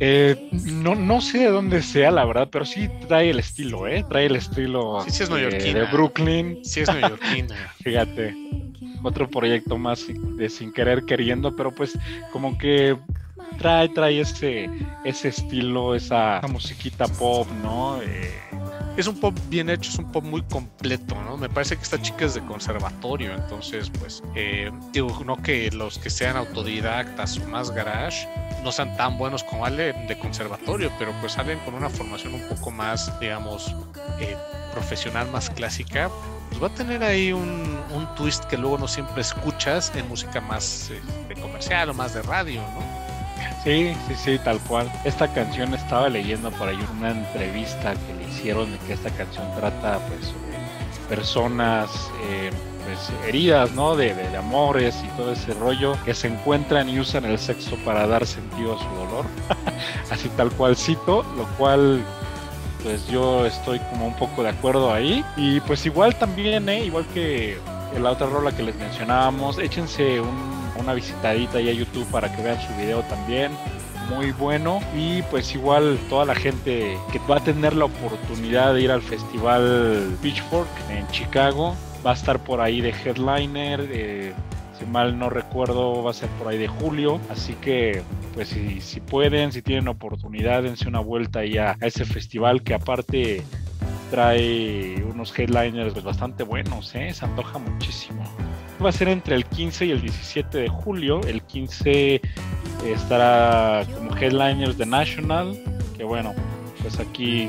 [0.00, 4.04] Eh, no, no sé de dónde sea, la verdad, pero sí trae el estilo, ¿eh?
[4.08, 6.58] Trae el estilo sí, sí es de Brooklyn.
[6.64, 7.54] Sí es neoyorquina.
[7.84, 8.34] Fíjate,
[9.02, 11.98] otro proyecto más de sin querer queriendo, pero pues
[12.32, 12.96] como que
[13.58, 14.68] trae, trae ese,
[15.04, 18.00] ese estilo, esa, musiquita pop, ¿no?
[18.02, 18.30] Eh,
[18.96, 21.36] es un pop bien hecho, es un pop muy completo, ¿no?
[21.36, 25.98] Me parece que esta chica es de conservatorio, entonces, pues, eh, digo, no que los
[25.98, 28.28] que sean autodidactas o más garage
[28.62, 32.42] no sean tan buenos como Ale de conservatorio, pero pues salen con una formación un
[32.48, 33.74] poco más, digamos,
[34.20, 34.36] eh,
[34.72, 36.10] profesional, más clásica,
[36.52, 40.40] pues va a tener ahí un, un, twist que luego no siempre escuchas en música
[40.40, 40.90] más
[41.28, 42.82] de comercial o más de radio, ¿no?
[43.64, 44.92] Sí, sí, sí, tal cual.
[45.04, 49.46] Esta canción estaba leyendo por ahí una entrevista que le hicieron de que esta canción
[49.56, 50.58] trata pues sobre
[51.08, 52.50] personas eh,
[52.84, 53.96] pues, heridas, ¿no?
[53.96, 58.06] De, de, amores y todo ese rollo que se encuentran y usan el sexo para
[58.06, 59.24] dar sentido a su dolor.
[60.10, 62.04] Así tal cual cito, lo cual
[62.82, 65.24] pues yo estoy como un poco de acuerdo ahí.
[65.36, 66.84] Y pues igual también, ¿eh?
[66.84, 67.58] Igual que
[68.00, 72.42] la otra rola que les mencionábamos, échense un una visitadita ahí a YouTube para que
[72.42, 73.52] vean su video también.
[74.08, 74.80] Muy bueno.
[74.96, 79.02] Y pues igual toda la gente que va a tener la oportunidad de ir al
[79.02, 81.74] festival Pitchfork en Chicago.
[82.04, 83.88] Va a estar por ahí de headliner.
[83.90, 84.34] Eh,
[84.78, 87.20] si mal no recuerdo va a ser por ahí de julio.
[87.30, 88.02] Así que
[88.34, 92.74] pues si, si pueden, si tienen oportunidad, dense una vuelta ahí a, ese festival que
[92.74, 93.42] aparte
[94.10, 97.12] trae unos headliners pues, bastante buenos, ¿eh?
[97.12, 98.22] se antoja muchísimo.
[98.84, 101.20] Va a ser entre el 15 y el 17 de julio.
[101.26, 102.20] El 15
[102.86, 105.56] estará como headliners de National,
[105.96, 106.34] que bueno,
[106.80, 107.48] pues aquí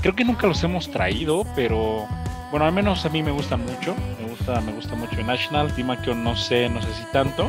[0.00, 2.06] creo que nunca los hemos traído, pero
[2.50, 5.82] bueno, al menos a mí me gusta mucho, me gusta, me gusta mucho National, que
[6.14, 7.48] no sé, no sé si tanto.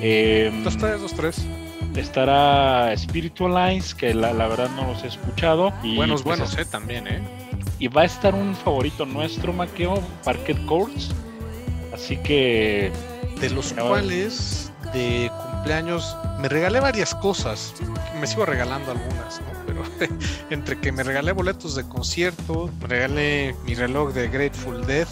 [0.00, 1.46] Eh, tres, dos, tres.
[2.00, 5.70] Estará Spiritual Lines, que la, verdad no los he escuchado.
[5.82, 7.20] Y buenos, pues buenos, eh, también, eh.
[7.78, 11.10] Y va a estar un favorito nuestro, Maqueo, Parquet Courts.
[11.92, 12.90] Así que.
[13.40, 17.74] De los cuales, de cumpleaños, me regalé varias cosas.
[18.18, 19.46] Me sigo regalando algunas, ¿no?
[19.66, 19.82] Pero
[20.50, 25.08] entre que me regalé boletos de concierto, me regalé mi reloj de Grateful Dead.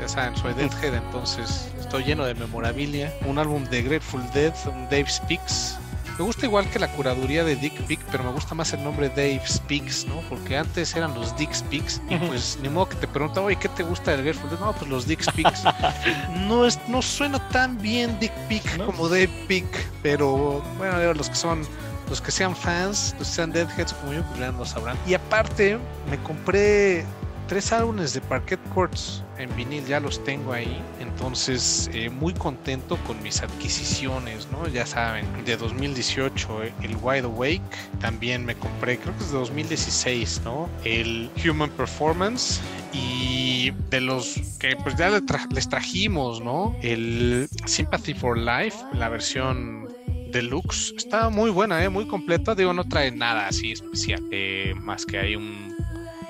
[0.00, 3.14] Ya saben, soy Deadhead, entonces estoy lleno de memorabilia.
[3.26, 5.78] Un álbum de Grateful Dead, un Dave Speaks,
[6.20, 9.08] me gusta igual que la curaduría de Dick Pick, pero me gusta más el nombre
[9.08, 10.20] Dave Speaks, ¿no?
[10.28, 13.70] Porque antes eran los Dick Speaks y pues ni modo que te preguntaba, oye, ¿qué
[13.70, 14.60] te gusta del Girlfriend?
[14.60, 15.62] No, pues los Dick Speaks.
[16.46, 19.64] no, es, no suena tan bien Dick Pick como Dave Pick,
[20.02, 21.62] pero bueno, los que son
[22.10, 24.98] los que sean fans, los que sean Deadheads como yo, pues ya lo sabrán.
[25.06, 25.78] Y aparte,
[26.10, 27.06] me compré
[27.50, 30.80] tres álbumes de Parquet Courts en vinil, ya los tengo ahí.
[31.00, 34.68] Entonces, eh, muy contento con mis adquisiciones, ¿no?
[34.68, 37.60] Ya saben, de 2018, eh, el Wide Awake.
[37.98, 40.68] También me compré, creo que es de 2016, ¿no?
[40.84, 42.60] El Human Performance.
[42.92, 46.76] Y de los que pues ya les trajimos, ¿no?
[46.82, 49.88] El Sympathy for Life, la versión
[50.30, 50.94] deluxe.
[50.96, 51.88] Está muy buena, ¿eh?
[51.88, 52.54] muy completa.
[52.54, 54.22] Digo, no trae nada así especial.
[54.30, 55.69] Eh, más que hay un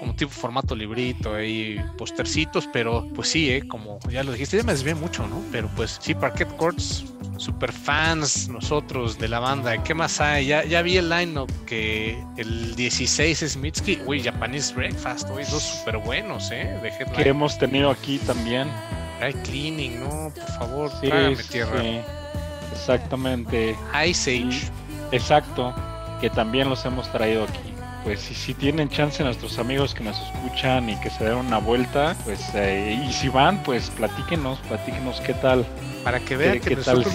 [0.01, 3.69] como tipo formato librito y postercitos, pero pues sí, ¿eh?
[3.69, 5.43] como ya lo dijiste, ya me desvié mucho, ¿no?
[5.53, 7.05] Pero pues sí, Parquet Courts,
[7.37, 9.81] super fans nosotros de la banda.
[9.83, 10.47] ¿Qué más hay?
[10.47, 15.63] Ya, ya vi el line-up que el 16 es Mitski, uy, Japanese Breakfast, uy, dos
[15.63, 16.79] súper buenos, ¿eh?
[16.83, 18.69] De que hemos tenido aquí también.
[19.21, 20.33] Hay cleaning, ¿no?
[20.35, 21.11] Por favor, sí,
[21.53, 21.83] tierra.
[21.83, 22.01] Sí.
[22.73, 23.77] Exactamente.
[24.07, 24.71] Ice Age.
[25.13, 25.75] exacto,
[26.23, 27.70] que también los hemos traído aquí
[28.05, 31.59] pues si, si tienen chance nuestros amigos que nos escuchan y que se den una
[31.59, 35.67] vuelta, pues eh, y si van, pues platíquenos, platíquenos qué tal.
[36.05, 37.15] Para que vean que nosotros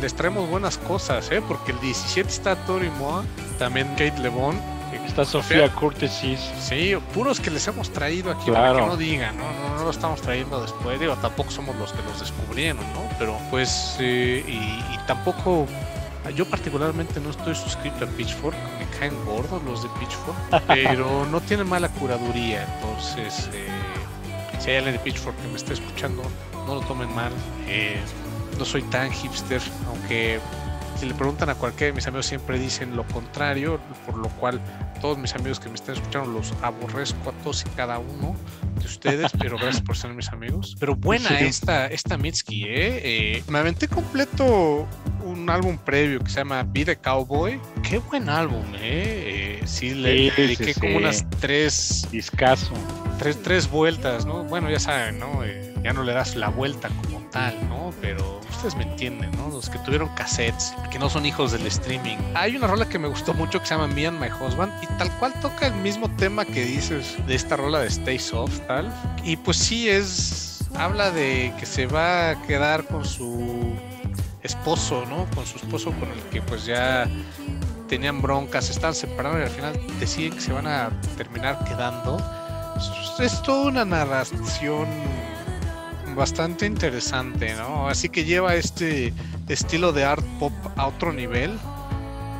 [0.00, 1.40] les, traemos buenas cosas, ¿eh?
[1.46, 3.24] porque el 17 está Tori Moa,
[3.58, 4.60] también Kate Lebon.
[5.06, 6.38] Está Sofía Curtesis.
[6.60, 9.44] Sí, puros que les hemos traído aquí para que no digan, ¿no?
[9.76, 13.08] No, lo estamos trayendo después, digo, tampoco somos los que los descubrieron, ¿no?
[13.18, 15.66] Pero pues, eh, y tampoco
[16.34, 21.40] yo particularmente no estoy suscrito a Pitchfork, me caen gordos los de Pitchfork, pero no
[21.40, 23.66] tienen mala curaduría, entonces eh,
[24.58, 26.22] si hay alguien de Pitchfork que me está escuchando,
[26.66, 27.32] no lo tomen mal.
[27.66, 27.98] Eh,
[28.58, 30.40] no soy tan hipster, aunque
[30.98, 34.60] si le preguntan a cualquiera de mis amigos siempre dicen lo contrario, por lo cual
[35.00, 38.34] todos mis amigos que me están escuchando los aborrezco a todos y cada uno
[38.80, 40.76] de ustedes, pero gracias por ser mis amigos.
[40.80, 43.36] Pero buena esta, esta Mitski, ¿eh?
[43.36, 43.44] ¿eh?
[43.46, 44.88] Me aventé completo
[45.28, 47.60] un álbum previo que se llama Be the Cowboy.
[47.88, 49.58] Qué buen álbum, ¿eh?
[49.60, 52.06] eh sí, le dediqué como unas tres...
[52.10, 52.72] Discaso.
[53.18, 54.44] Tres, tres vueltas, ¿no?
[54.44, 55.44] Bueno, ya saben, ¿no?
[55.44, 57.92] Eh, ya no le das la vuelta como tal, ¿no?
[58.00, 59.48] Pero ustedes me entienden, ¿no?
[59.48, 62.16] Los que tuvieron cassettes, que no son hijos del streaming.
[62.34, 64.86] Hay una rola que me gustó mucho que se llama Me and My Husband y
[64.98, 68.92] tal cual toca el mismo tema que dices de esta rola de Stay Soft, tal.
[69.24, 70.68] Y pues sí, es.
[70.74, 73.74] Habla de que se va a quedar con su
[74.42, 75.26] esposo, ¿no?
[75.34, 77.08] Con su esposo con el que pues ya
[77.88, 82.18] tenían broncas, se están separando y al final deciden que se van a terminar quedando.
[83.18, 84.86] Es toda una narración
[86.14, 87.88] bastante interesante, ¿no?
[87.88, 89.12] Así que lleva este
[89.48, 91.58] estilo de art pop a otro nivel.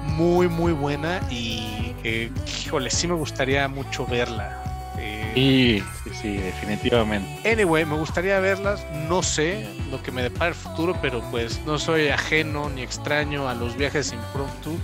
[0.05, 2.31] Muy, muy buena y, eh,
[2.65, 4.95] híjole, sí me gustaría mucho verla.
[4.99, 5.85] Eh, sí,
[6.21, 7.51] sí, definitivamente.
[7.51, 8.85] Anyway, me gustaría verlas.
[9.09, 13.49] No sé lo que me depara el futuro, pero pues no soy ajeno ni extraño
[13.49, 14.79] a los viajes impromptu.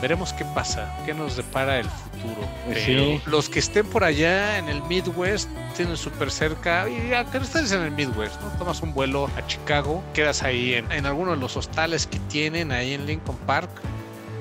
[0.00, 2.48] Veremos qué pasa, qué nos depara el futuro.
[2.64, 7.44] Pues los que estén por allá en el Midwest tienen súper cerca, y acá no
[7.44, 8.48] estás en el Midwest, ¿no?
[8.58, 12.72] Tomas un vuelo a Chicago, quedas ahí en, en alguno de los hostales que tienen
[12.72, 13.68] ahí en Lincoln Park.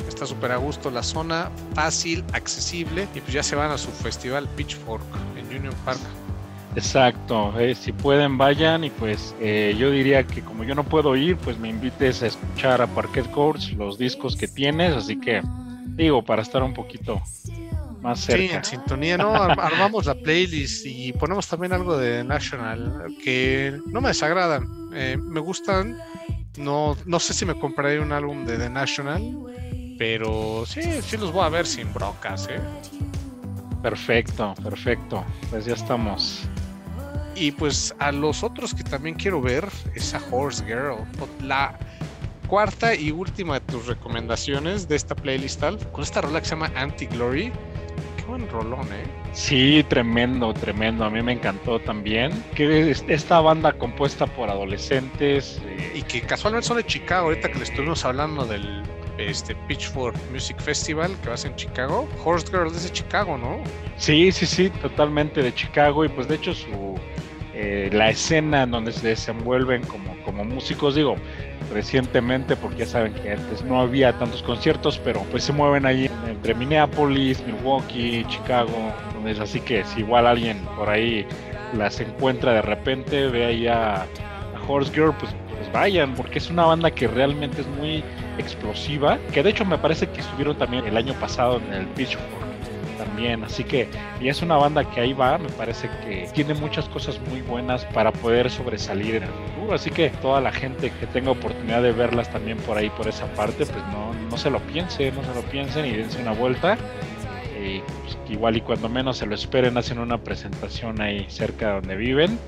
[0.07, 3.91] Está súper a gusto la zona, fácil, accesible, y pues ya se van a su
[3.91, 5.03] festival Pitchfork
[5.37, 5.99] en Union Park.
[6.75, 11.15] Exacto, eh, si pueden vayan y pues eh, yo diría que como yo no puedo
[11.15, 15.41] ir, pues me invites a escuchar a Parquet Courts, los discos que tienes, así que
[15.87, 17.21] digo, para estar un poquito
[18.01, 18.47] más cerca.
[18.47, 19.33] Sí, en sintonía, ¿no?
[19.35, 25.39] Armamos la playlist y ponemos también algo de National, que no me desagradan, eh, me
[25.39, 25.97] gustan,
[26.57, 31.31] no, no sé si me compraré un álbum de The National, pero sí, sí los
[31.31, 32.61] voy a ver sin brocas, ¿eh?
[33.81, 35.23] Perfecto, perfecto.
[35.49, 36.47] Pues ya estamos.
[37.39, 40.97] Y pues a los otros que también quiero ver es a Horse Girl.
[41.41, 41.79] La,
[42.49, 46.71] cuarta y última de tus recomendaciones de esta playlist, con esta rola que se llama
[46.75, 47.51] Anti-Glory.
[48.17, 49.05] Qué buen rolón, ¿eh?
[49.31, 51.05] Sí, tremendo, tremendo.
[51.05, 52.31] A mí me encantó también.
[52.55, 55.61] Que esta banda compuesta por adolescentes.
[55.63, 58.83] Eh, y que casualmente son de Chicago, ahorita que le estuvimos hablando del
[59.19, 62.07] este Pitchfork Music Festival que va a ser en Chicago.
[62.23, 63.61] Horse Girl es de Chicago, ¿no?
[63.97, 66.05] Sí, sí, sí, totalmente de Chicago.
[66.05, 66.95] Y pues de hecho su
[67.61, 71.17] eh, la escena en donde se desenvuelven como, como músicos, digo,
[71.73, 76.09] recientemente, porque ya saben que antes no había tantos conciertos, pero pues se mueven ahí
[76.25, 81.25] entre Minneapolis, Milwaukee, Chicago, entonces así que si igual alguien por ahí
[81.77, 84.05] las encuentra de repente, ve ahí a,
[84.65, 88.05] Horse Girl, pues, pues vayan, porque es una banda que realmente es muy
[88.37, 92.38] explosiva, que de hecho me parece que estuvieron también el año pasado en el Pitchfork
[93.19, 93.43] también.
[93.43, 93.87] Así que,
[94.21, 97.85] y es una banda que ahí va, me parece que tiene muchas cosas muy buenas
[97.85, 99.73] para poder sobresalir en el futuro.
[99.73, 103.25] Así que toda la gente que tenga oportunidad de verlas también por ahí, por esa
[103.33, 106.77] parte, pues no, no se lo piensen, no se lo piensen y dense una vuelta.
[107.61, 111.73] Y pues, igual y cuando menos se lo esperen, hacen una presentación ahí cerca de
[111.73, 112.39] donde viven.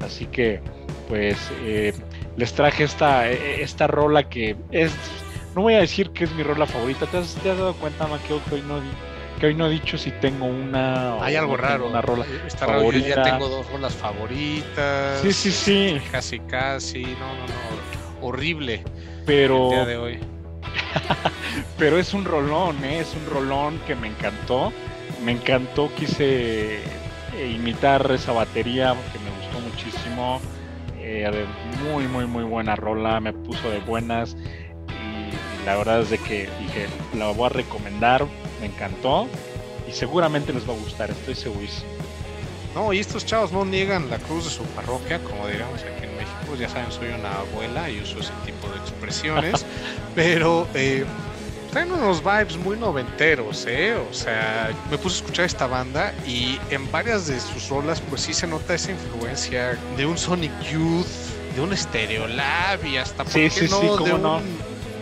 [0.00, 0.60] Así que,
[1.08, 1.94] pues, eh,
[2.36, 4.92] les traje esta, e, esta rola que es
[5.54, 7.06] no voy a decir que es mi rola favorita.
[7.06, 8.80] ¿Te has, dado cuenta, Maqueo, que hoy no,
[9.38, 11.22] que hoy no he dicho si tengo una.
[11.22, 11.86] Hay algo raro.
[11.88, 12.26] Una rola.
[12.46, 12.90] Está raro.
[12.92, 15.20] Yo ya tengo dos rolas favoritas.
[15.20, 16.00] Sí, sí, sí.
[16.10, 17.02] Casi, casi.
[17.02, 18.26] No, no, no.
[18.26, 18.82] Horrible.
[19.26, 19.64] Pero.
[19.64, 20.18] El día de hoy.
[21.78, 23.00] Pero es un rolón, ¿eh?
[23.00, 24.72] Es un rolón que me encantó.
[25.24, 30.40] Me encantó, quise eh, imitar esa batería que me gustó muchísimo.
[30.98, 31.46] Eh,
[31.84, 33.20] muy, muy, muy buena rola.
[33.20, 34.36] Me puso de buenas
[35.64, 38.26] la verdad es de que dije, la voy a recomendar,
[38.64, 39.28] me encantó
[39.86, 41.90] y seguramente les va a gustar, estoy segurísimo.
[42.74, 46.16] No, y estos chavos no niegan la cruz de su parroquia, como diríamos aquí en
[46.16, 49.64] México, ya saben, soy una abuela y uso ese tipo de expresiones,
[50.14, 51.04] pero eh,
[51.70, 53.94] traen unos vibes muy noventeros, ¿eh?
[53.94, 58.22] O sea, me puse a escuchar esta banda y en varias de sus rolas, pues
[58.22, 61.06] sí se nota esa influencia de un Sonic Youth,
[61.54, 63.80] de un Stereolab y hasta, ¿por sí, sí, no?
[63.80, 64.40] Sí, de un, no?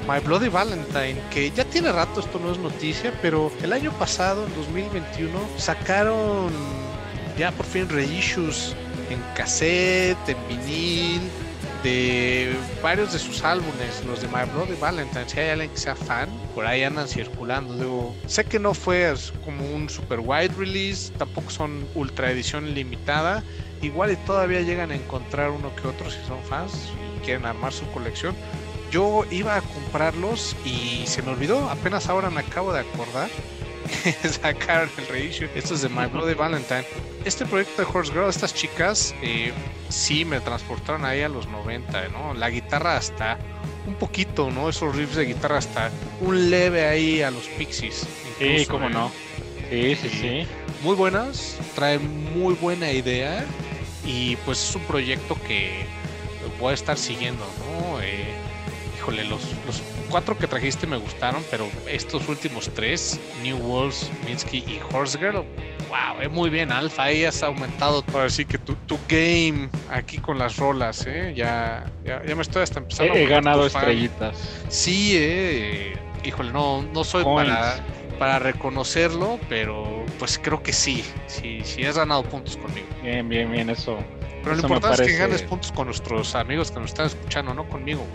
[0.09, 4.47] My Bloody Valentine, que ya tiene rato, esto no es noticia, pero el año pasado,
[4.47, 6.53] en 2021, sacaron
[7.39, 8.75] ya por fin reissues
[9.11, 11.21] en cassette, en vinil,
[11.83, 15.29] de varios de sus álbumes, los de My Bloody Valentine.
[15.29, 17.75] Si hay alguien que sea fan, por ahí andan circulando.
[17.75, 19.13] Digo, sé que no fue
[19.45, 23.43] como un super wide release, tampoco son ultra edición limitada.
[23.83, 26.73] Igual y todavía llegan a encontrar uno que otro si son fans
[27.17, 28.35] y quieren armar su colección
[28.93, 33.31] yo iba a comprarlos y se me olvidó, apenas ahora me acabo de acordar
[34.43, 35.49] sacar el reissue.
[35.55, 36.85] Esto es de My Bloody Valentine.
[37.25, 39.53] Este proyecto de Horse Girl, estas chicas, eh,
[39.89, 42.35] sí me transportaron ahí a los 90, ¿no?
[42.35, 43.39] La guitarra hasta
[43.87, 44.69] un poquito, ¿no?
[44.69, 48.07] Esos riffs de guitarra hasta un leve ahí a los Pixies.
[48.39, 49.11] sí, cómo no.
[49.71, 50.47] Sí, sí, sí.
[50.83, 53.45] Muy buenas, traen muy buena idea
[54.05, 55.87] y pues es un proyecto que
[56.61, 58.03] voy a estar siguiendo, ¿no?
[58.03, 58.35] Eh,
[59.03, 64.59] híjole, los, los cuatro que trajiste me gustaron, pero estos últimos tres, New Walls, Minsky
[64.59, 65.45] y Horse Girl,
[65.89, 70.19] wow, es muy bien, Alfa, ahí has aumentado todo, así que tu, tu game aquí
[70.19, 71.33] con las rolas, ¿eh?
[71.35, 73.15] ya, ya, me estoy hasta empezando.
[73.15, 74.37] He, ganado estrellitas.
[74.69, 77.85] Sí, eh, híjole, no, no soy para,
[78.21, 82.87] para reconocerlo, pero pues creo que sí, sí, sí has ganado puntos conmigo.
[83.03, 83.99] Bien, bien, bien, eso.
[84.45, 87.69] Pero lo importante es que ganes puntos con nuestros amigos que nos están escuchando, no
[87.69, 88.07] conmigo.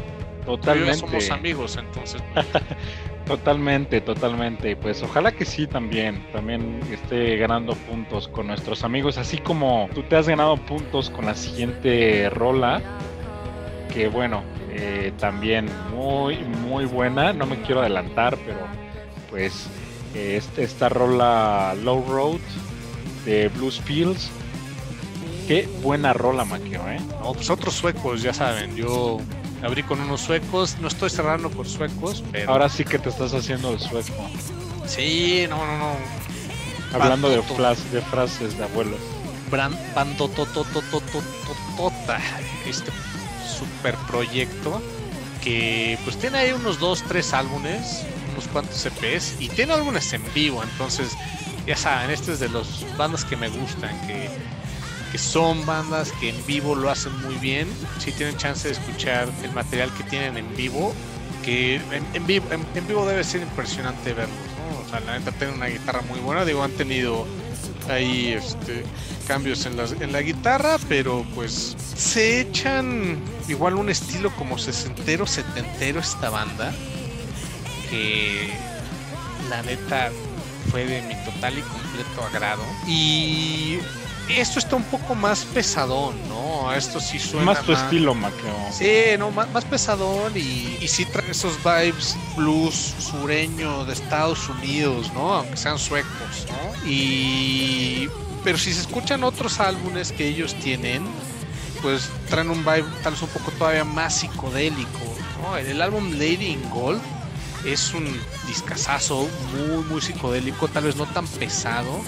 [0.47, 0.95] Totalmente.
[0.95, 2.23] somos amigos, entonces.
[3.25, 4.77] totalmente, totalmente.
[4.77, 10.03] Pues ojalá que sí también, también esté ganando puntos con nuestros amigos, así como tú
[10.03, 12.81] te has ganado puntos con la siguiente rola,
[13.93, 17.33] que bueno, eh, también muy, muy buena.
[17.33, 18.59] No me quiero adelantar, pero
[19.29, 19.67] pues
[20.15, 22.39] este, esta rola Low Road
[23.25, 24.31] de Blues Fields.
[25.45, 26.99] Qué buena rola, Maquio, ¿eh?
[27.21, 29.17] No, pues otros suecos, ya saben, yo
[29.63, 32.51] abrí con unos suecos, no estoy cerrando con suecos, pero...
[32.51, 34.29] Ahora sí que te estás haciendo el sueco.
[34.85, 35.95] Sí, no, no, no.
[36.93, 38.99] Hablando de, de frases de abuelos.
[39.49, 40.29] Bando
[42.65, 42.91] este
[43.57, 44.81] super proyecto
[45.41, 48.03] que pues tiene ahí unos dos, tres álbumes,
[48.33, 51.15] unos cuantos EPs y tiene álbumes en vivo, entonces
[51.65, 54.29] ya saben, este es de los bandas que me gustan, que
[55.17, 57.67] son bandas que en vivo lo hacen muy bien.
[57.99, 60.93] Si tienen chance de escuchar el material que tienen en vivo,
[61.43, 61.75] que
[62.13, 64.35] en, vivo, debe ser impresionante verlos.
[65.05, 66.45] la neta tienen una guitarra muy buena.
[66.45, 67.25] Digo, han tenido
[67.89, 68.83] ahí este,
[69.27, 75.25] cambios en, las, en la guitarra, pero pues se echan igual un estilo como sesentero,
[75.25, 76.73] setentero esta banda,
[77.89, 78.49] que
[79.49, 80.11] la neta
[80.69, 82.63] fue de mi total y completo agrado.
[82.87, 83.79] Y
[84.35, 86.73] esto está un poco más pesadón, ¿no?
[86.73, 87.45] Esto sí suena.
[87.45, 88.55] Más tu estilo, Maqueo.
[88.71, 94.49] Sí, no, más, más pesadón y, y sí trae esos vibes blues sureño de Estados
[94.49, 95.33] Unidos, ¿no?
[95.33, 96.89] Aunque sean suecos, ¿no?
[96.89, 98.09] Y.
[98.43, 101.03] Pero si se escuchan otros álbumes que ellos tienen,
[101.81, 105.57] pues traen un vibe tal vez un poco todavía más psicodélico, ¿no?
[105.57, 107.01] El, álbum Lady in Gold
[107.65, 108.05] es un
[108.47, 112.01] discazazo muy, muy psicodélico, tal vez no tan pesado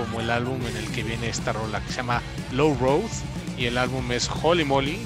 [0.00, 2.22] como el álbum en el que viene esta rola, que se llama
[2.52, 3.10] Low Road,
[3.58, 4.98] y el álbum es Holy Molly,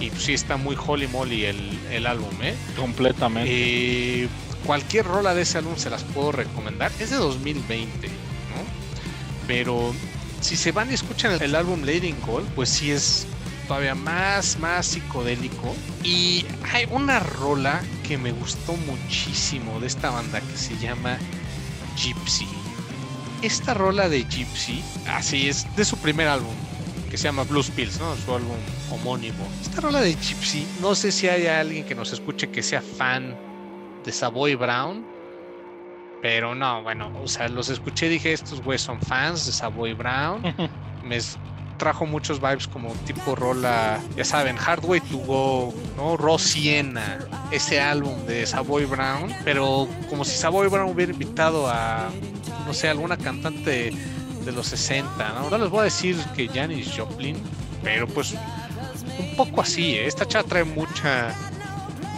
[0.00, 2.54] y pues sí está muy Holy Molly el, el álbum, ¿eh?
[2.76, 3.50] Completamente.
[3.52, 4.28] Eh,
[4.66, 8.14] cualquier rola de ese álbum se las puedo recomendar, es de 2020, ¿no?
[9.46, 9.94] Pero
[10.40, 13.26] si se van y escuchan el, el álbum Lady in Gold, pues sí es
[13.68, 15.74] todavía más, más psicodélico.
[16.02, 21.16] Y hay una rola que me gustó muchísimo de esta banda que se llama
[21.96, 22.61] Gypsy.
[23.42, 26.54] Esta rola de Gypsy, así es, de su primer álbum,
[27.10, 28.14] que se llama Blues Pills, ¿no?
[28.16, 28.56] Su álbum
[28.92, 29.44] homónimo.
[29.60, 33.36] Esta rola de Gypsy, no sé si hay alguien que nos escuche que sea fan
[34.04, 35.04] de Savoy Brown.
[36.22, 39.94] Pero no, bueno, o sea, los escuché y dije, estos güeyes son fans de Savoy
[39.94, 40.42] Brown.
[41.02, 41.18] Me
[41.82, 46.16] trajo muchos vibes como tipo rola, ya saben, Hard Way to Go, ¿no?
[46.16, 47.18] Rosiena,
[47.50, 52.08] ese álbum de Savoy Brown, pero como si Savoy Brown hubiera invitado a,
[52.66, 53.92] no sé, alguna cantante
[54.44, 55.50] de los 60, ¿no?
[55.50, 57.36] No les voy a decir que Janis Joplin,
[57.82, 58.32] pero pues
[59.18, 60.06] un poco así, ¿eh?
[60.06, 61.34] Esta chava trae mucha,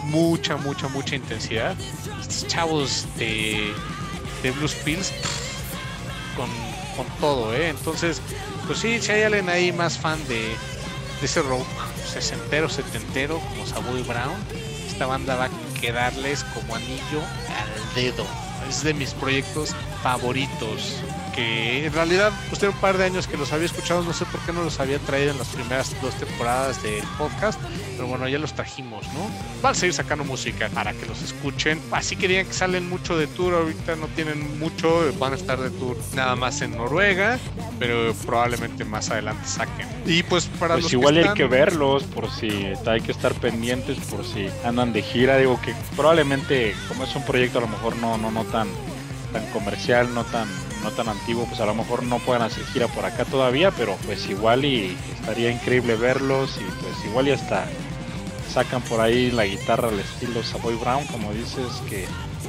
[0.03, 1.75] mucha, mucha, mucha intensidad.
[2.21, 3.73] Estos chavos de,
[4.43, 5.11] de Blues Pills,
[6.37, 6.51] con,
[6.95, 7.69] con todo, ¿eh?
[7.69, 8.21] Entonces,
[8.67, 11.67] pues sí, si hay alguien ahí más fan de, de ese rock
[12.11, 14.35] sesentero, setentero, como Savoy Brown,
[14.87, 15.49] esta banda va a
[15.79, 18.25] quedarles como anillo al dedo.
[18.69, 20.99] Es de mis proyectos favoritos.
[21.35, 24.25] Que en realidad, pues tiene un par de años que los había escuchado, no sé
[24.25, 27.59] por qué no los había traído en las primeras dos temporadas del podcast,
[27.95, 29.29] pero bueno, ya los trajimos, ¿no?
[29.61, 31.81] Van a seguir sacando música para que los escuchen.
[31.91, 35.71] Así querían que salen mucho de tour, ahorita no tienen mucho, van a estar de
[35.71, 37.37] tour nada más en Noruega,
[37.79, 39.87] pero probablemente más adelante saquen.
[40.05, 43.33] Y pues para Pues los igual que hay que verlos por si hay que estar
[43.33, 47.67] pendientes por si andan de gira, digo que probablemente como es un proyecto a lo
[47.67, 48.67] mejor no no no tan
[49.33, 50.47] tan comercial, no tan
[50.85, 53.97] no tan antiguo, pues a lo mejor no puedan hacer gira por acá todavía, pero
[54.05, 57.65] pues igual y estaría increíble verlos y pues igual y hasta
[58.53, 62.05] sacan por ahí la guitarra al estilo Savoy Brown, como dices que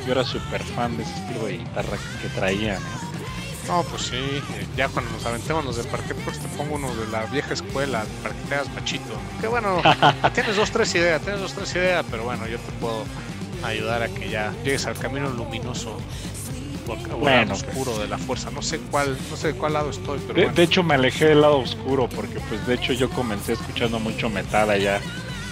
[0.06, 2.76] yo era súper fan de ese estilo de guitarra que traían.
[2.76, 3.06] ¿eh?
[3.68, 6.96] No, pues sí, eh, ya cuando nos aventemos los de parquet, pues te pongo unos
[6.96, 9.18] de la vieja escuela para que te hagas machito.
[9.40, 9.82] Que bueno,
[10.34, 13.04] tienes dos, tres ideas, tienes dos, tres ideas, pero bueno, yo te puedo
[13.64, 15.96] ayudar a que ya llegues al camino luminoso
[16.94, 18.50] o Bueno, lado oscuro de la fuerza.
[18.50, 20.56] No sé cuál, no sé de cuál lado estoy, pero De, bueno.
[20.56, 24.28] de hecho me alejé del lado oscuro porque pues de hecho yo comencé escuchando mucho
[24.30, 25.00] metal allá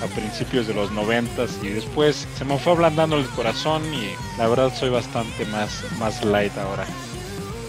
[0.02, 4.48] a principios de los noventas y después se me fue ablandando el corazón y la
[4.48, 6.84] verdad soy bastante más, más light ahora.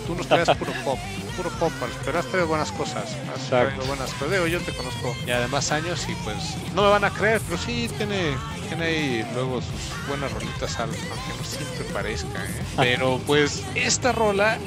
[0.08, 1.00] Tú nos traes puro pop,
[1.38, 1.72] puro pop,
[2.04, 3.04] pero has traído buenas cosas.
[3.34, 3.50] Has Exacto.
[3.68, 4.32] traído buenas cosas.
[4.32, 6.38] Digo, yo te conozco ya de más años y pues
[6.74, 8.36] no me van a creer, pero sí tiene,
[8.68, 12.44] tiene ahí luego sus buenas rolitas, al- aunque no siempre parezca.
[12.46, 12.64] ¿eh?
[12.78, 14.58] Pero pues esta rola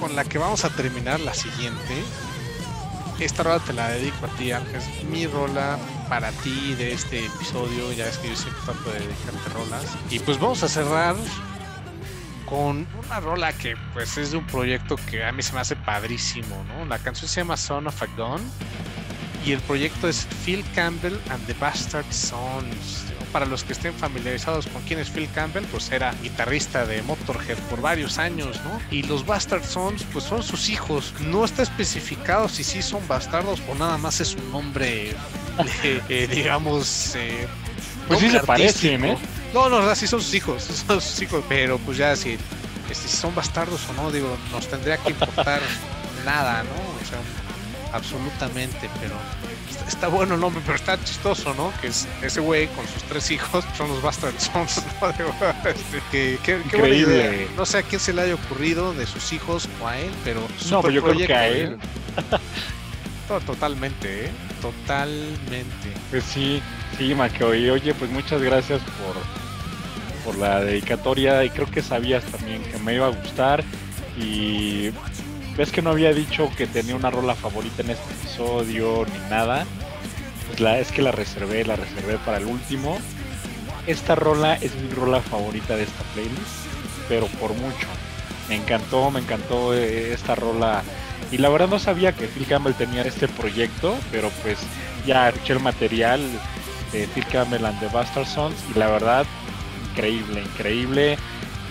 [0.00, 2.02] con la que vamos a terminar la siguiente.
[3.18, 4.76] Esta rola te la dedico a ti, Ángel.
[4.76, 7.90] Es mi rola para ti de este episodio.
[7.92, 9.84] Ya es que yo siempre trato de dedicarte rolas.
[10.10, 11.16] Y pues vamos a cerrar
[12.46, 15.76] con una rola que pues es de un proyecto que a mí se me hace
[15.76, 16.86] padrísimo, ¿no?
[16.86, 18.40] La canción se llama Son of a Gun
[19.44, 23.04] y el proyecto es Phil Campbell and the Bastard Sons.
[23.32, 27.58] Para los que estén familiarizados con quién es Phil Campbell, pues era guitarrista de Motorhead
[27.68, 28.80] por varios años, ¿no?
[28.90, 31.12] Y los Bastard Sons, pues son sus hijos.
[31.20, 35.10] No está especificado si sí son bastardos o nada más es un nombre,
[35.82, 37.46] eh, eh, digamos, eh,
[38.08, 39.18] Pues sí se parecen, ¿eh?
[39.54, 42.38] No, no, sí son sus hijos, son sus hijos, pero pues ya si,
[42.90, 45.60] este, si son bastardos o no, digo, nos tendría que importar
[46.24, 46.70] nada, ¿no?
[46.70, 47.18] O sea,
[47.92, 49.14] absolutamente, pero
[49.70, 51.72] está, está bueno el nombre, pero está chistoso, ¿no?
[51.80, 55.12] Que es ese güey con sus tres hijos, son los Bastard Sons, ¿no?
[55.12, 55.34] Digo,
[55.64, 57.14] este, que, que- qué buena Increíble.
[57.36, 57.48] idea.
[57.56, 60.46] No sé a quién se le haya ocurrido de sus hijos o a él, pero
[60.70, 61.78] No, pero yo creo que a él.
[61.80, 62.38] ¿eh?
[63.28, 64.30] To- Totalmente, ¿eh?
[64.60, 65.92] Totalmente.
[66.10, 66.60] Pues sí,
[66.98, 67.54] sí, Maqueo.
[67.54, 69.16] Y oye, pues muchas gracias por,
[70.24, 71.44] por la dedicatoria.
[71.44, 73.62] Y creo que sabías también que me iba a gustar.
[74.18, 74.90] Y
[75.56, 79.66] ves que no había dicho que tenía una rola favorita en este episodio ni nada.
[80.48, 82.98] Pues la, es que la reservé, la reservé para el último.
[83.86, 86.66] Esta rola es mi rola favorita de esta playlist,
[87.08, 87.86] pero por mucho.
[88.48, 90.82] Me encantó, me encantó eh, esta rola.
[91.30, 94.58] Y la verdad no sabía que Phil Campbell tenía este proyecto, pero pues
[95.06, 96.20] ya escuché el material
[96.92, 99.26] de Phil Campbell and the Bastard Sons y la verdad,
[99.90, 101.18] increíble, increíble.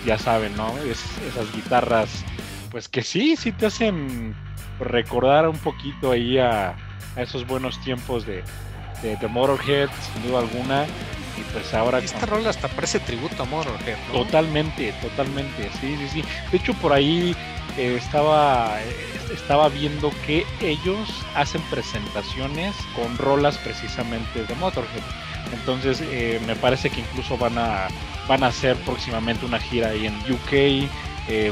[0.06, 0.72] Ya saben, ¿no?
[0.78, 2.24] esas guitarras,
[2.70, 4.36] pues que sí, sí te hacen
[4.80, 6.76] recordar un poquito ahí a,
[7.16, 8.43] esos buenos tiempos de,
[9.02, 10.86] de, Motorhead, sin duda alguna.
[11.38, 12.00] Y pues ahora.
[12.00, 16.24] Esta rola hasta parece tributo a Motorhead, Totalmente, totalmente, sí, sí, sí.
[16.52, 17.36] De hecho, por ahí
[17.78, 18.78] estaba,
[19.34, 25.04] estaba viendo que ellos hacen presentaciones con rolas precisamente de Motorhead.
[25.54, 27.88] Entonces, eh, me parece que incluso van a,
[28.28, 30.90] van a hacer próximamente una gira ahí en UK
[31.28, 31.52] eh,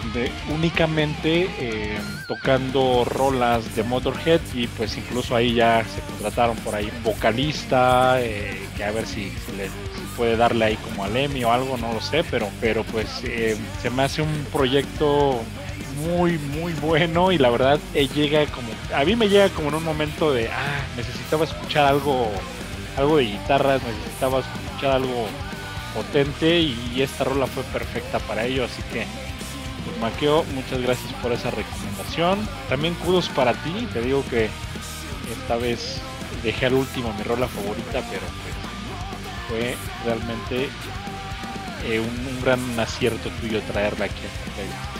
[0.54, 1.98] únicamente eh,
[2.28, 8.68] tocando rolas de Motorhead y pues incluso ahí ya se contrataron por ahí vocalista eh,
[8.78, 9.72] que a ver si, le,
[10.16, 13.10] puede darle ahí como al Emmy o algo, no lo sé, pero, pero pues
[13.82, 15.42] se me hace un proyecto
[15.96, 19.84] muy muy bueno y la verdad llega como a mí me llega como en un
[19.84, 22.30] momento de ah necesitaba escuchar algo
[22.98, 25.28] algo de guitarras necesitaba escuchar algo
[25.94, 29.06] potente y esta rola fue perfecta para ello así que
[29.86, 32.48] pues Maqueo, muchas gracias por esa recomendación.
[32.70, 34.50] También kudos para ti, te digo que
[35.32, 36.00] esta vez
[36.42, 38.56] dejé al último mi rola favorita, pero pues
[39.50, 39.76] fue
[40.06, 40.70] realmente
[41.86, 44.93] eh, un, gran acierto tuyo traerla aquí a esta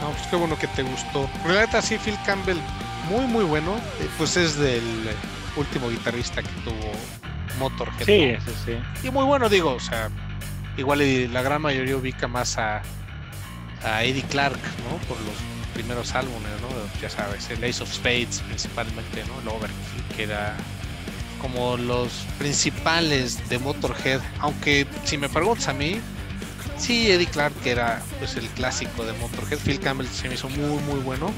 [0.00, 1.28] No, pues qué bueno que te gustó.
[1.46, 2.58] La neta sí, Phil Campbell,
[3.10, 3.76] muy muy bueno.
[4.00, 4.82] Eh, pues es del
[5.56, 6.92] último guitarrista que tuvo
[7.58, 8.06] Motorhead.
[8.06, 9.06] Sí, sí, sí.
[9.06, 10.10] Y muy bueno, digo, o sea,
[10.76, 12.82] igual la gran mayoría ubica más a
[13.84, 14.96] a Eddie Clark, ¿no?
[15.06, 15.34] Por los
[15.74, 16.68] primeros álbumes, ¿no?
[17.00, 19.40] Ya sabes, el Ace of Spades principalmente, ¿no?
[19.40, 20.56] El Overkill, que era
[21.40, 26.00] como los principales de Motorhead, aunque si me preguntas a mí,
[26.78, 30.82] sí, Eddie Clark era pues el clásico de Motorhead, Phil Campbell se me hizo muy
[30.82, 31.32] muy bueno,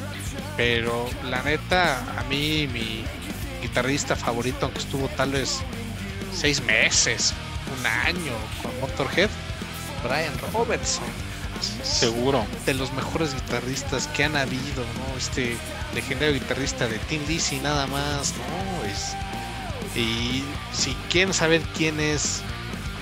[0.56, 3.04] pero la neta, a mí mi
[3.62, 5.60] guitarrista favorito, aunque estuvo tal vez
[6.34, 7.34] seis meses,
[7.78, 8.32] un año
[8.62, 9.30] con Motorhead,
[10.04, 11.30] Brian Robertson
[11.82, 12.46] Seguro.
[12.66, 15.18] De los mejores guitarristas que han habido, ¿no?
[15.18, 15.56] Este
[15.94, 18.88] legendario guitarrista de Tim Lizzy nada más, ¿no?
[18.88, 19.14] Es,
[19.96, 22.42] y si quieren saber quién es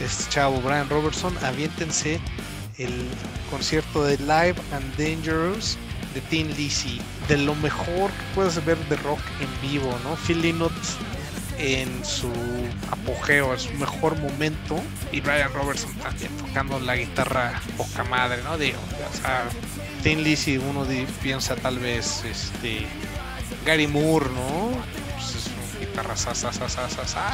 [0.01, 2.21] este chavo Brian Robertson, aviéntense
[2.79, 3.09] el
[3.51, 5.77] concierto de Live and Dangerous
[6.15, 7.01] de Tim Lizzy.
[7.29, 10.17] De lo mejor que puedes ver de rock en vivo, ¿no?
[10.17, 10.73] Phil Lynott
[11.59, 12.31] en su
[12.91, 14.81] apogeo, en su mejor momento,
[15.13, 18.57] y Brian Robertson también tocando la guitarra poca madre, ¿no?
[18.57, 18.79] Digo,
[19.13, 19.45] o sea,
[20.03, 20.87] Tin Lizzy uno
[21.23, 22.87] piensa tal vez este
[23.67, 24.71] Gary Moore, ¿no?
[25.17, 26.17] Pues es una guitarra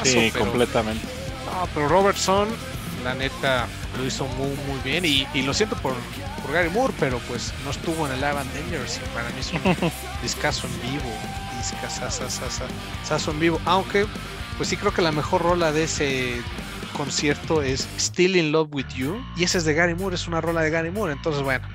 [0.05, 1.07] Sí, completamente.
[1.47, 2.49] No, pero Robertson,
[3.03, 3.67] la neta,
[3.99, 5.95] lo hizo muy, muy bien, y, y lo siento por,
[6.43, 9.41] por Gary Moore, pero pues no estuvo en el Live and Dangerous, y para mí
[9.41, 9.93] es un
[10.23, 11.11] discazo en vivo
[13.05, 13.61] Sasso en vivo.
[13.65, 14.07] Aunque,
[14.57, 16.43] pues sí creo que la mejor rola de ese
[16.97, 19.25] concierto es Still in Love with You.
[19.37, 21.13] Y esa es de Gary Moore, es una rola de Gary Moore.
[21.13, 21.67] Entonces, bueno,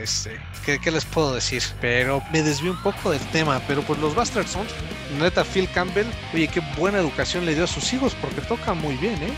[0.00, 1.62] este, ¿qué, les puedo decir?
[1.80, 3.60] Pero me desvío un poco del tema.
[3.66, 4.70] Pero pues los Bastard Sons,
[5.16, 8.96] neta, Phil Campbell, oye, qué buena educación le dio a sus hijos porque tocan muy
[8.96, 9.32] bien, ¿eh?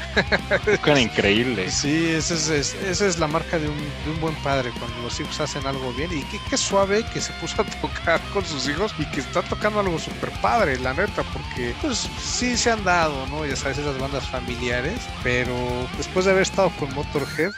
[0.77, 1.71] Tocan increíble.
[1.71, 5.19] Sí, esa es, esa es la marca de un, de un, buen padre cuando los
[5.21, 6.11] hijos hacen algo bien.
[6.13, 9.81] Y qué, suave que se puso a tocar con sus hijos y que está tocando
[9.81, 13.47] algo súper padre, la neta, porque pues sí se han dado, ¿no?
[13.47, 14.99] Ya sabes, esas bandas familiares.
[15.23, 15.55] Pero
[15.97, 17.53] después de haber estado con Motorhead,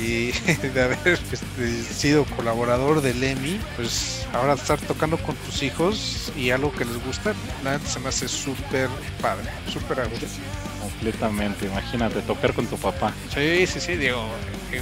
[0.00, 0.32] y
[0.68, 6.50] de haber este, sido colaborador del EMI, pues ahora estar tocando con tus hijos y
[6.50, 8.88] algo que les gusta, la se me hace súper
[9.20, 10.28] padre, súper agradable.
[10.80, 13.12] Completamente, imagínate, tocar con tu papá.
[13.34, 14.24] Sí, sí, sí, digo,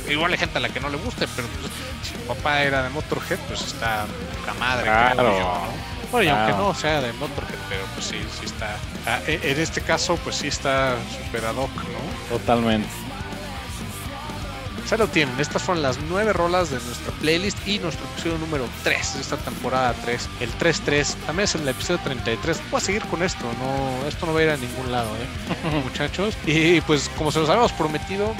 [0.08, 2.82] igual hay gente a la que no le guste, pero pues, si tu papá era
[2.84, 4.06] de Motorhead, pues está
[4.40, 4.84] poca madre.
[4.84, 5.62] Claro.
[6.10, 8.76] Bueno, y aunque no sea de Motorhead, pero pues sí, sí está.
[9.06, 12.36] Ah, e, en este caso, pues sí está super ad hoc, ¿no?
[12.38, 12.88] Totalmente.
[14.90, 18.64] Ya lo tienen, estas fueron las nueve rolas de nuestra playlist y nuestro episodio número
[18.84, 21.14] 3 de esta temporada 3, el 3-3.
[21.26, 22.62] También es el episodio 33.
[22.70, 25.82] Voy a seguir con esto, no, esto no va a ir a ningún lado, ¿eh?
[25.84, 26.38] muchachos.
[26.46, 28.34] Y pues, como se los habíamos prometido,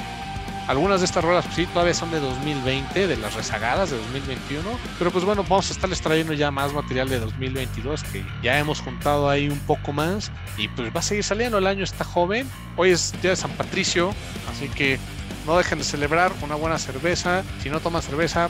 [0.67, 4.63] algunas de estas rolas pues, sí todavía son de 2020, de las rezagadas de 2021.
[4.97, 8.81] Pero pues bueno, vamos a estarles trayendo ya más material de 2022 que ya hemos
[8.81, 10.31] juntado ahí un poco más.
[10.57, 12.49] Y pues va a seguir saliendo, el año está joven.
[12.75, 14.15] Hoy es día de San Patricio,
[14.51, 14.97] así que
[15.45, 17.43] no dejen de celebrar una buena cerveza.
[17.61, 18.49] Si no toman cerveza,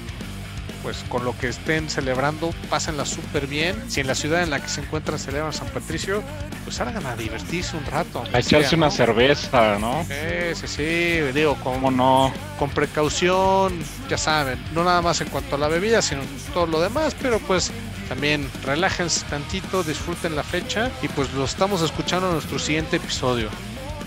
[0.83, 3.75] pues con lo que estén celebrando, pásenla súper bien.
[3.89, 6.23] Si en la ciudad en la que se encuentran celebran San Patricio,
[6.63, 8.23] pues salgan a divertirse un rato.
[8.33, 10.05] A echarse una cerveza, ¿no?
[10.07, 13.79] Sí, sí, sí, digo, como no, con precaución,
[14.09, 16.21] ya saben, no nada más en cuanto a la bebida, sino
[16.53, 17.71] todo lo demás, pero pues
[18.07, 23.49] también relájense tantito, disfruten la fecha y pues lo estamos escuchando en nuestro siguiente episodio.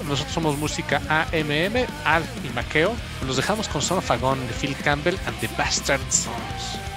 [0.09, 2.95] Nosotros somos música AMM, Al y Maqueo.
[3.27, 6.92] Los dejamos con Son Gun de Phil Campbell and the Bastard Sons.